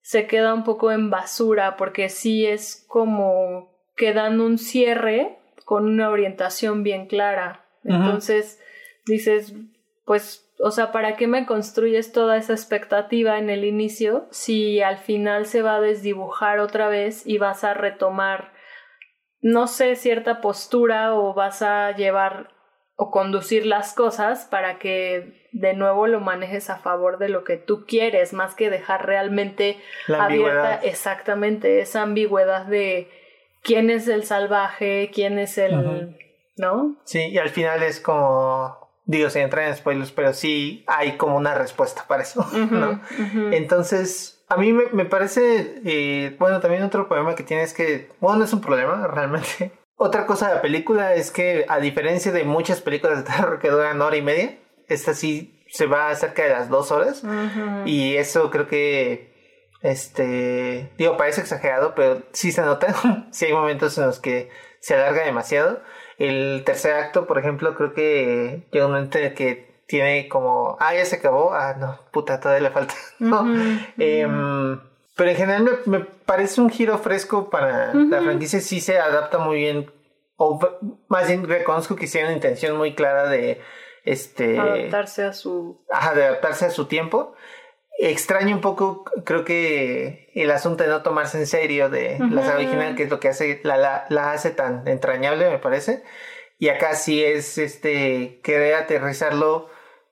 [0.00, 5.86] se queda un poco en basura porque sí es como que dan un cierre con
[5.86, 7.61] una orientación bien clara.
[7.84, 8.60] Entonces
[9.06, 9.54] dices,
[10.04, 14.98] pues, o sea, ¿para qué me construyes toda esa expectativa en el inicio si al
[14.98, 18.52] final se va a desdibujar otra vez y vas a retomar,
[19.40, 22.50] no sé, cierta postura o vas a llevar
[22.94, 27.56] o conducir las cosas para que de nuevo lo manejes a favor de lo que
[27.56, 29.78] tú quieres, más que dejar realmente
[30.08, 33.10] abierta exactamente esa ambigüedad de
[33.62, 36.16] quién es el salvaje, quién es el...
[36.56, 36.96] ¿No?
[37.04, 38.80] Sí, y al final es como...
[39.04, 43.00] Digo, sin entrar en spoilers, pero sí hay como una respuesta para eso, ¿no?
[43.50, 48.38] Entonces, a mí me, parece, eh, bueno, también otro problema que tiene es que, bueno,
[48.38, 52.44] no es un problema realmente, otra cosa de la película es que, a diferencia de
[52.44, 56.50] muchas películas de terror que duran hora y media, esta sí se va cerca de
[56.50, 57.22] las dos horas.
[57.86, 59.32] Y eso creo que,
[59.80, 62.94] este, digo, parece exagerado, pero sí se nota.
[63.30, 64.50] sí hay momentos en los que
[64.82, 65.80] se alarga demasiado.
[66.18, 70.94] El tercer acto, por ejemplo, creo que llega un momento en que tiene como, ah,
[70.94, 72.94] ya se acabó, ah, no, puta, todavía le falta.
[73.18, 73.46] ¿no?
[73.96, 74.80] Em,
[75.16, 78.60] pero en general me, parece un giro fresco para la franquicia.
[78.60, 79.90] Sí se adapta muy bien.
[80.36, 80.58] O
[81.08, 83.60] más bien reconozco que tiene una intención muy clara de
[84.04, 87.34] este adaptarse a su ajá, de adaptarse a su tiempo.
[87.98, 92.56] Extraño un poco, creo que el asunto de no tomarse en serio de la saga
[92.56, 96.02] original, que es lo que hace, la, la, hace tan entrañable, me parece.
[96.58, 99.68] Y acá sí es este querer aterrizarlo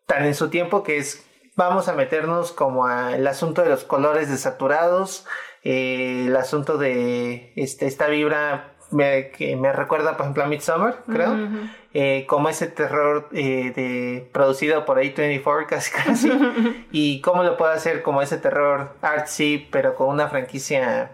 [0.07, 1.25] tan en su tiempo que es
[1.57, 5.27] vamos a meternos como al asunto de los colores desaturados,
[5.63, 11.37] eh, el asunto de este, esta vibra que me recuerda, por ejemplo, a Midsommar, creo,
[11.95, 17.75] eh, como ese terror eh, de, producido por A24 casi casi, y cómo lo puede
[17.75, 21.13] hacer como ese terror artsy, pero con una franquicia...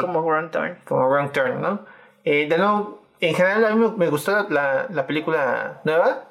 [0.00, 0.78] como Wrong Turn.
[0.84, 1.84] Como Wrong Turn, ¿no?
[2.24, 6.28] de nuevo, en general a mí me, gustó la, la película nueva,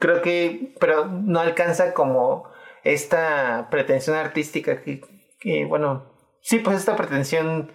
[0.00, 2.50] creo que, pero no alcanza como
[2.82, 5.02] esta pretensión artística que,
[5.38, 6.06] que bueno,
[6.40, 7.70] sí, pues esta pretensión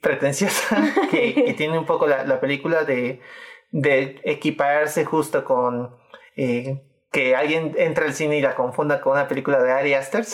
[0.00, 0.76] pretenciosa
[1.10, 3.20] que, tiene un poco la, película de,
[3.70, 5.94] de, equiparse justo con
[6.36, 6.82] eh,
[7.12, 10.24] que alguien entra al cine y la confunda con una película de Ari Aster,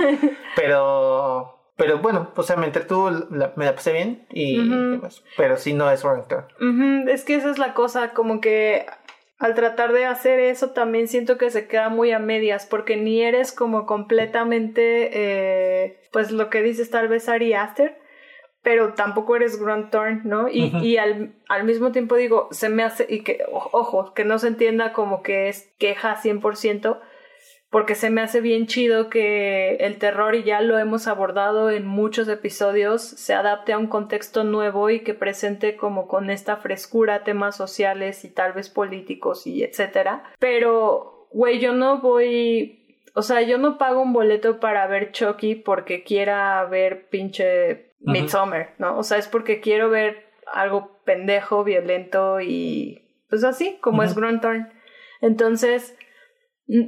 [0.56, 4.58] Pero pero bueno, pues me entretuvo, me la pasé bien y
[5.36, 6.46] pero sí no es Warrington.
[7.06, 8.86] Es que esa es la cosa, como que
[9.38, 13.22] al tratar de hacer eso también siento que se queda muy a medias porque ni
[13.22, 17.98] eres como completamente eh, pues lo que dices tal vez Ari Aster
[18.66, 20.48] pero tampoco eres Grant Thorne, ¿no?
[20.48, 24.40] Y, y al, al, mismo tiempo digo, se me hace, y que, ojo, que no
[24.40, 26.98] se entienda como que es queja 100%,
[27.70, 31.86] porque se me hace bien chido que el terror, y ya lo hemos abordado en
[31.86, 37.22] muchos episodios, se adapte a un contexto nuevo y que presente como con esta frescura
[37.22, 40.24] temas sociales y tal vez políticos y etcétera.
[40.40, 42.82] Pero, güey, yo no voy
[43.18, 48.74] o sea, yo no pago un boleto para ver Chucky porque quiera ver pinche Midsommar,
[48.78, 48.98] ¿no?
[48.98, 54.72] O sea, es porque quiero ver algo pendejo, violento y pues así, como es Grunthorn.
[55.20, 55.96] Entonces,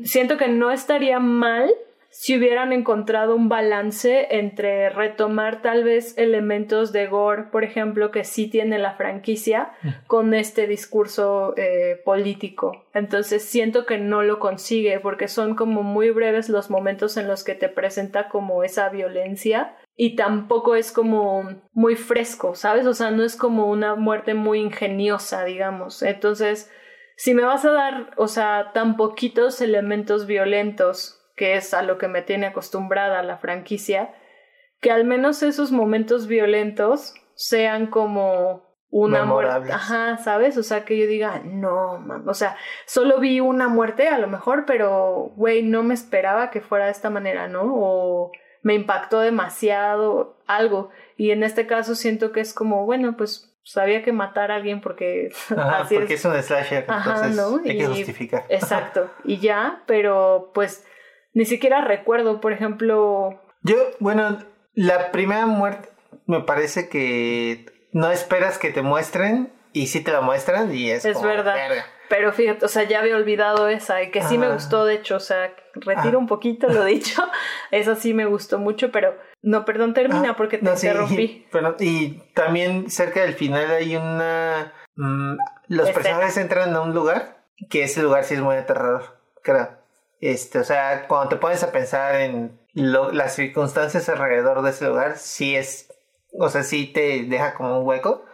[0.04, 1.70] siento que no estaría mal
[2.10, 8.24] si hubieran encontrado un balance entre retomar tal vez elementos de gore, por ejemplo, que
[8.24, 9.72] sí tiene la franquicia,
[10.06, 12.86] con este discurso eh, político.
[12.94, 17.44] Entonces siento que no lo consigue porque son como muy breves los momentos en los
[17.44, 21.42] que te presenta como esa violencia y tampoco es como
[21.72, 22.86] muy fresco, ¿sabes?
[22.86, 26.04] O sea, no es como una muerte muy ingeniosa, digamos.
[26.04, 26.70] Entonces,
[27.16, 31.98] si me vas a dar, o sea, tan poquitos elementos violentos que es a lo
[31.98, 34.14] que me tiene acostumbrada la franquicia,
[34.80, 39.72] que al menos esos momentos violentos sean como una muerte.
[39.72, 40.56] Ajá, ¿sabes?
[40.58, 42.28] O sea, que yo diga, no, man.
[42.28, 46.60] O sea, solo vi una muerte a lo mejor, pero, güey, no me esperaba que
[46.60, 47.64] fuera de esta manera, ¿no?
[47.64, 48.30] O
[48.68, 50.90] me impactó demasiado algo.
[51.16, 54.82] Y en este caso siento que es como, bueno, pues sabía que matar a alguien
[54.82, 56.24] porque Ajá, porque es.
[56.26, 57.60] un slasher, entonces ¿no?
[57.64, 58.44] hay que justificar.
[58.50, 60.84] Exacto, y ya, pero pues
[61.32, 63.40] ni siquiera recuerdo, por ejemplo.
[63.62, 64.36] Yo, bueno,
[64.74, 65.88] la primera muerte
[66.26, 71.06] me parece que no esperas que te muestren y sí te la muestran y es.
[71.06, 71.56] Es verdad.
[72.08, 75.16] Pero fíjate, o sea, ya había olvidado esa y que sí me gustó, de hecho,
[75.16, 77.22] o sea, retiro un poquito lo dicho.
[77.70, 81.46] Esa sí me gustó mucho, pero no, perdón, termina porque te interrumpí.
[81.80, 84.72] y también cerca del final hay una.
[84.96, 85.36] Mm,
[85.68, 89.68] los personajes entran a un lugar que ese lugar sí es muy aterrador, creo.
[90.20, 95.16] Este, o sea, cuando te pones a pensar en las circunstancias alrededor de ese lugar,
[95.16, 95.92] sí es,
[96.32, 98.24] o sea, sí te deja como un hueco.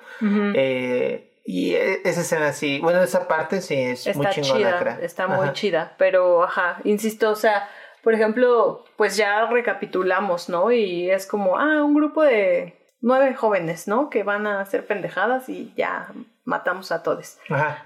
[0.54, 4.78] eh, y esa escena sí, bueno, esa parte sí es está muy chingona.
[4.78, 7.68] Chida, está muy chida, pero ajá, insisto, o sea,
[8.02, 10.72] por ejemplo, pues ya recapitulamos, ¿no?
[10.72, 14.08] Y es como, ah, un grupo de nueve jóvenes, ¿no?
[14.08, 16.08] Que van a hacer pendejadas y ya
[16.44, 17.38] matamos a todos.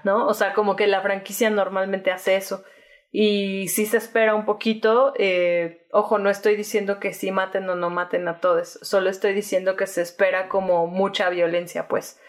[0.03, 0.27] ¿no?
[0.27, 2.63] O sea, como que la franquicia normalmente hace eso
[3.11, 5.13] y si se espera un poquito.
[5.17, 9.33] Eh, ojo, no estoy diciendo que sí maten o no maten a todos, solo estoy
[9.33, 12.21] diciendo que se espera como mucha violencia, pues.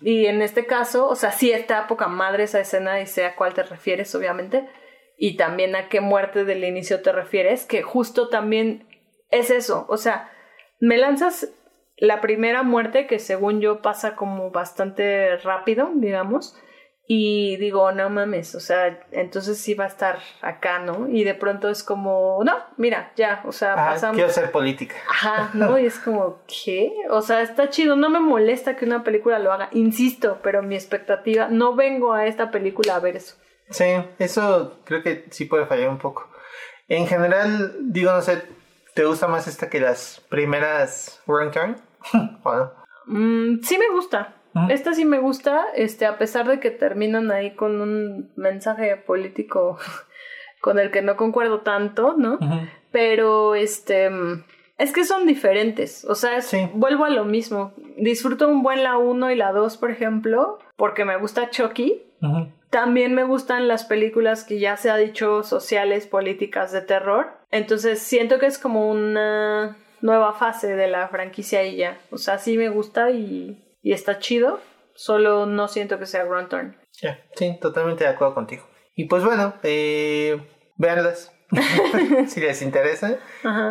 [0.00, 3.34] Y en este caso, o sea, sí está poca madre esa escena y sé a
[3.34, 4.68] cuál te refieres, obviamente,
[5.16, 8.86] y también a qué muerte del inicio te refieres, que justo también
[9.30, 10.30] es eso, o sea,
[10.80, 11.52] me lanzas
[11.96, 16.56] la primera muerte que según yo pasa como bastante rápido, digamos,
[17.12, 21.08] y digo, no mames, o sea, entonces sí va a estar acá, ¿no?
[21.08, 24.14] Y de pronto es como, no, mira, ya, o sea, pasamos.
[24.14, 24.94] Quiero ser política.
[25.08, 25.76] Ajá, ¿no?
[25.76, 26.92] Y es como, ¿qué?
[27.10, 30.76] O sea, está chido, no me molesta que una película lo haga, insisto, pero mi
[30.76, 33.34] expectativa, no vengo a esta película a ver eso.
[33.70, 33.86] Sí,
[34.20, 36.30] eso creo que sí puede fallar un poco.
[36.86, 38.40] En general, digo, no sé,
[38.94, 41.50] ¿te gusta más esta que las primeras Run
[42.44, 42.72] bueno.
[43.06, 44.36] Mm, sí me gusta.
[44.68, 49.78] Esta sí me gusta, este, a pesar de que terminan ahí con un mensaje político
[50.60, 52.38] con el que no concuerdo tanto, ¿no?
[52.90, 54.10] Pero este
[54.80, 56.38] es que son diferentes, o sea,
[56.72, 57.74] vuelvo a lo mismo.
[57.98, 62.02] Disfruto un buen la 1 y la 2, por ejemplo, porque me gusta Chucky.
[62.70, 67.28] También me gustan las películas que ya se ha dicho sociales, políticas de terror.
[67.50, 71.98] Entonces siento que es como una nueva fase de la franquicia y ya.
[72.10, 74.60] O sea, sí me gusta y y está chido,
[74.94, 76.76] solo no siento que sea Grand Turn.
[77.00, 78.64] Ya, sí, totalmente de acuerdo contigo.
[78.94, 80.40] Y pues bueno, eh,
[80.76, 81.32] véanlas
[82.28, 83.18] si les interesa.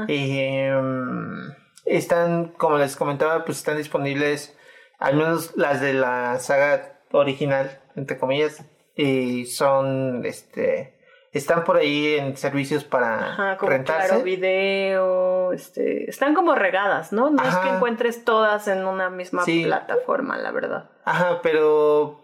[0.07, 1.53] Y em,
[1.85, 4.57] están, como les comentaba, pues están disponibles,
[4.97, 8.65] al menos las de la saga original, entre comillas,
[8.95, 10.98] y son, este,
[11.31, 14.07] están por ahí en servicios para Ajá, como rentarse.
[14.07, 17.29] Claro, video, este, están como regadas, ¿no?
[17.29, 20.89] No es que encuentres todas en una misma plataforma, la verdad.
[21.05, 22.21] Ajá, pero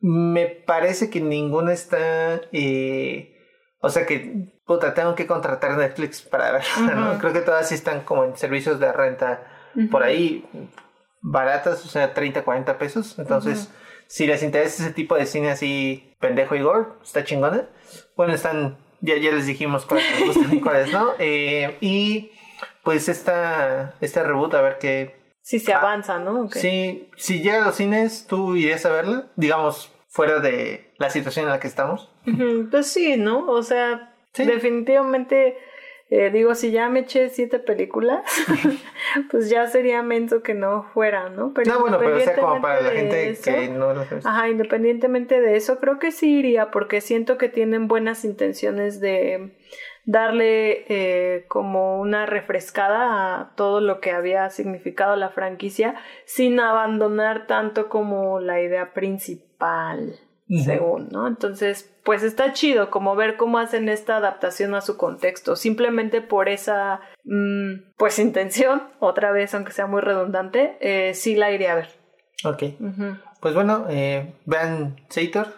[0.00, 3.36] me parece que ninguna está, eh,
[3.80, 7.18] o sea que, puta, tengo que contratar Netflix para verla, ¿no?
[7.18, 9.44] Creo que todas sí están como en servicios de renta
[9.90, 10.48] por ahí,
[11.20, 13.70] baratas, o sea, 30, 40 pesos, entonces...
[14.06, 17.68] Si les interesa ese tipo de cine así pendejo y gore, está chingona.
[18.16, 21.12] Bueno, están, ya, ya les dijimos cuáles gustan y cuáles no.
[21.18, 22.30] Eh, y
[22.82, 26.42] pues esta, este reboot, a ver qué, si se Ah, avanza, ¿no?
[26.46, 26.54] Ok.
[26.54, 29.26] Sí, si llega a los cines, ¿tú irías a verla?
[29.36, 32.10] Digamos, fuera de la situación en la que estamos.
[32.70, 33.48] Pues sí, ¿no?
[33.48, 34.44] O sea, Sí.
[34.44, 35.56] definitivamente,
[36.08, 38.22] eh, digo, si ya me eché siete películas,
[39.30, 41.52] pues ya sería menso que no fuera, ¿no?
[41.52, 44.20] Pero No, bueno, pero o sea, como para la gente que eso- no lo sabe.
[44.24, 49.56] Ajá, independientemente de eso, creo que sí iría porque siento que tienen buenas intenciones de
[50.04, 57.48] darle eh, como una refrescada a todo lo que había significado la franquicia sin abandonar
[57.48, 60.14] tanto como la idea principal,
[60.48, 61.26] Según, ¿no?
[61.26, 66.48] Entonces, pues está chido como ver cómo hacen esta adaptación a su contexto, simplemente por
[66.48, 71.76] esa, mm, pues intención, otra vez, aunque sea muy redundante, eh, sí la iría a
[71.76, 71.88] ver.
[72.44, 72.62] Ok.
[73.40, 75.48] Pues bueno, eh, vean Sator,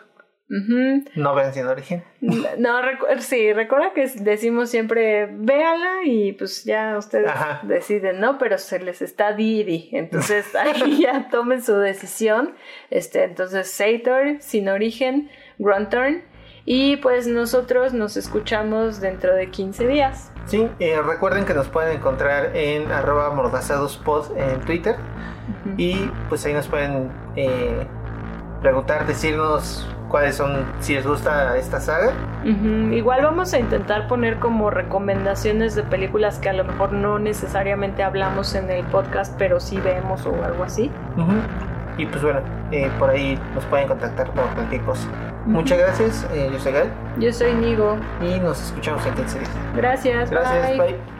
[0.48, 2.02] No vean Sin Origen.
[2.58, 7.60] No, recu- sí, recuerda que decimos siempre, véala y pues ya ustedes Ajá.
[7.64, 8.38] deciden, ¿no?
[8.38, 12.54] Pero se les está Didi, entonces ahí ya tomen su decisión.
[12.90, 16.22] Este, entonces, Sator, Sin Origen, Grunturn.
[16.70, 20.30] Y pues nosotros nos escuchamos dentro de 15 días.
[20.44, 24.96] Sí, eh, recuerden que nos pueden encontrar en arroba mordazadospod en Twitter.
[25.78, 27.86] Y pues ahí nos pueden eh,
[28.60, 32.12] preguntar, decirnos cuáles son, si les gusta esta saga.
[32.44, 37.18] Ujú, Igual vamos a intentar poner como recomendaciones de películas que a lo mejor no
[37.18, 40.90] necesariamente hablamos en el podcast, pero sí vemos o algo así.
[41.16, 41.32] Ujú.
[41.98, 42.40] Y pues bueno,
[42.70, 45.09] eh, por ahí nos pueden contactar por cualquier cosa.
[45.47, 47.97] Muchas gracias, eh, yo soy Gal Yo soy Nigo.
[48.20, 49.51] y nos escuchamos en 15 días.
[49.74, 50.30] Gracias.
[50.30, 50.78] Gracias, bye.
[50.78, 51.18] bye.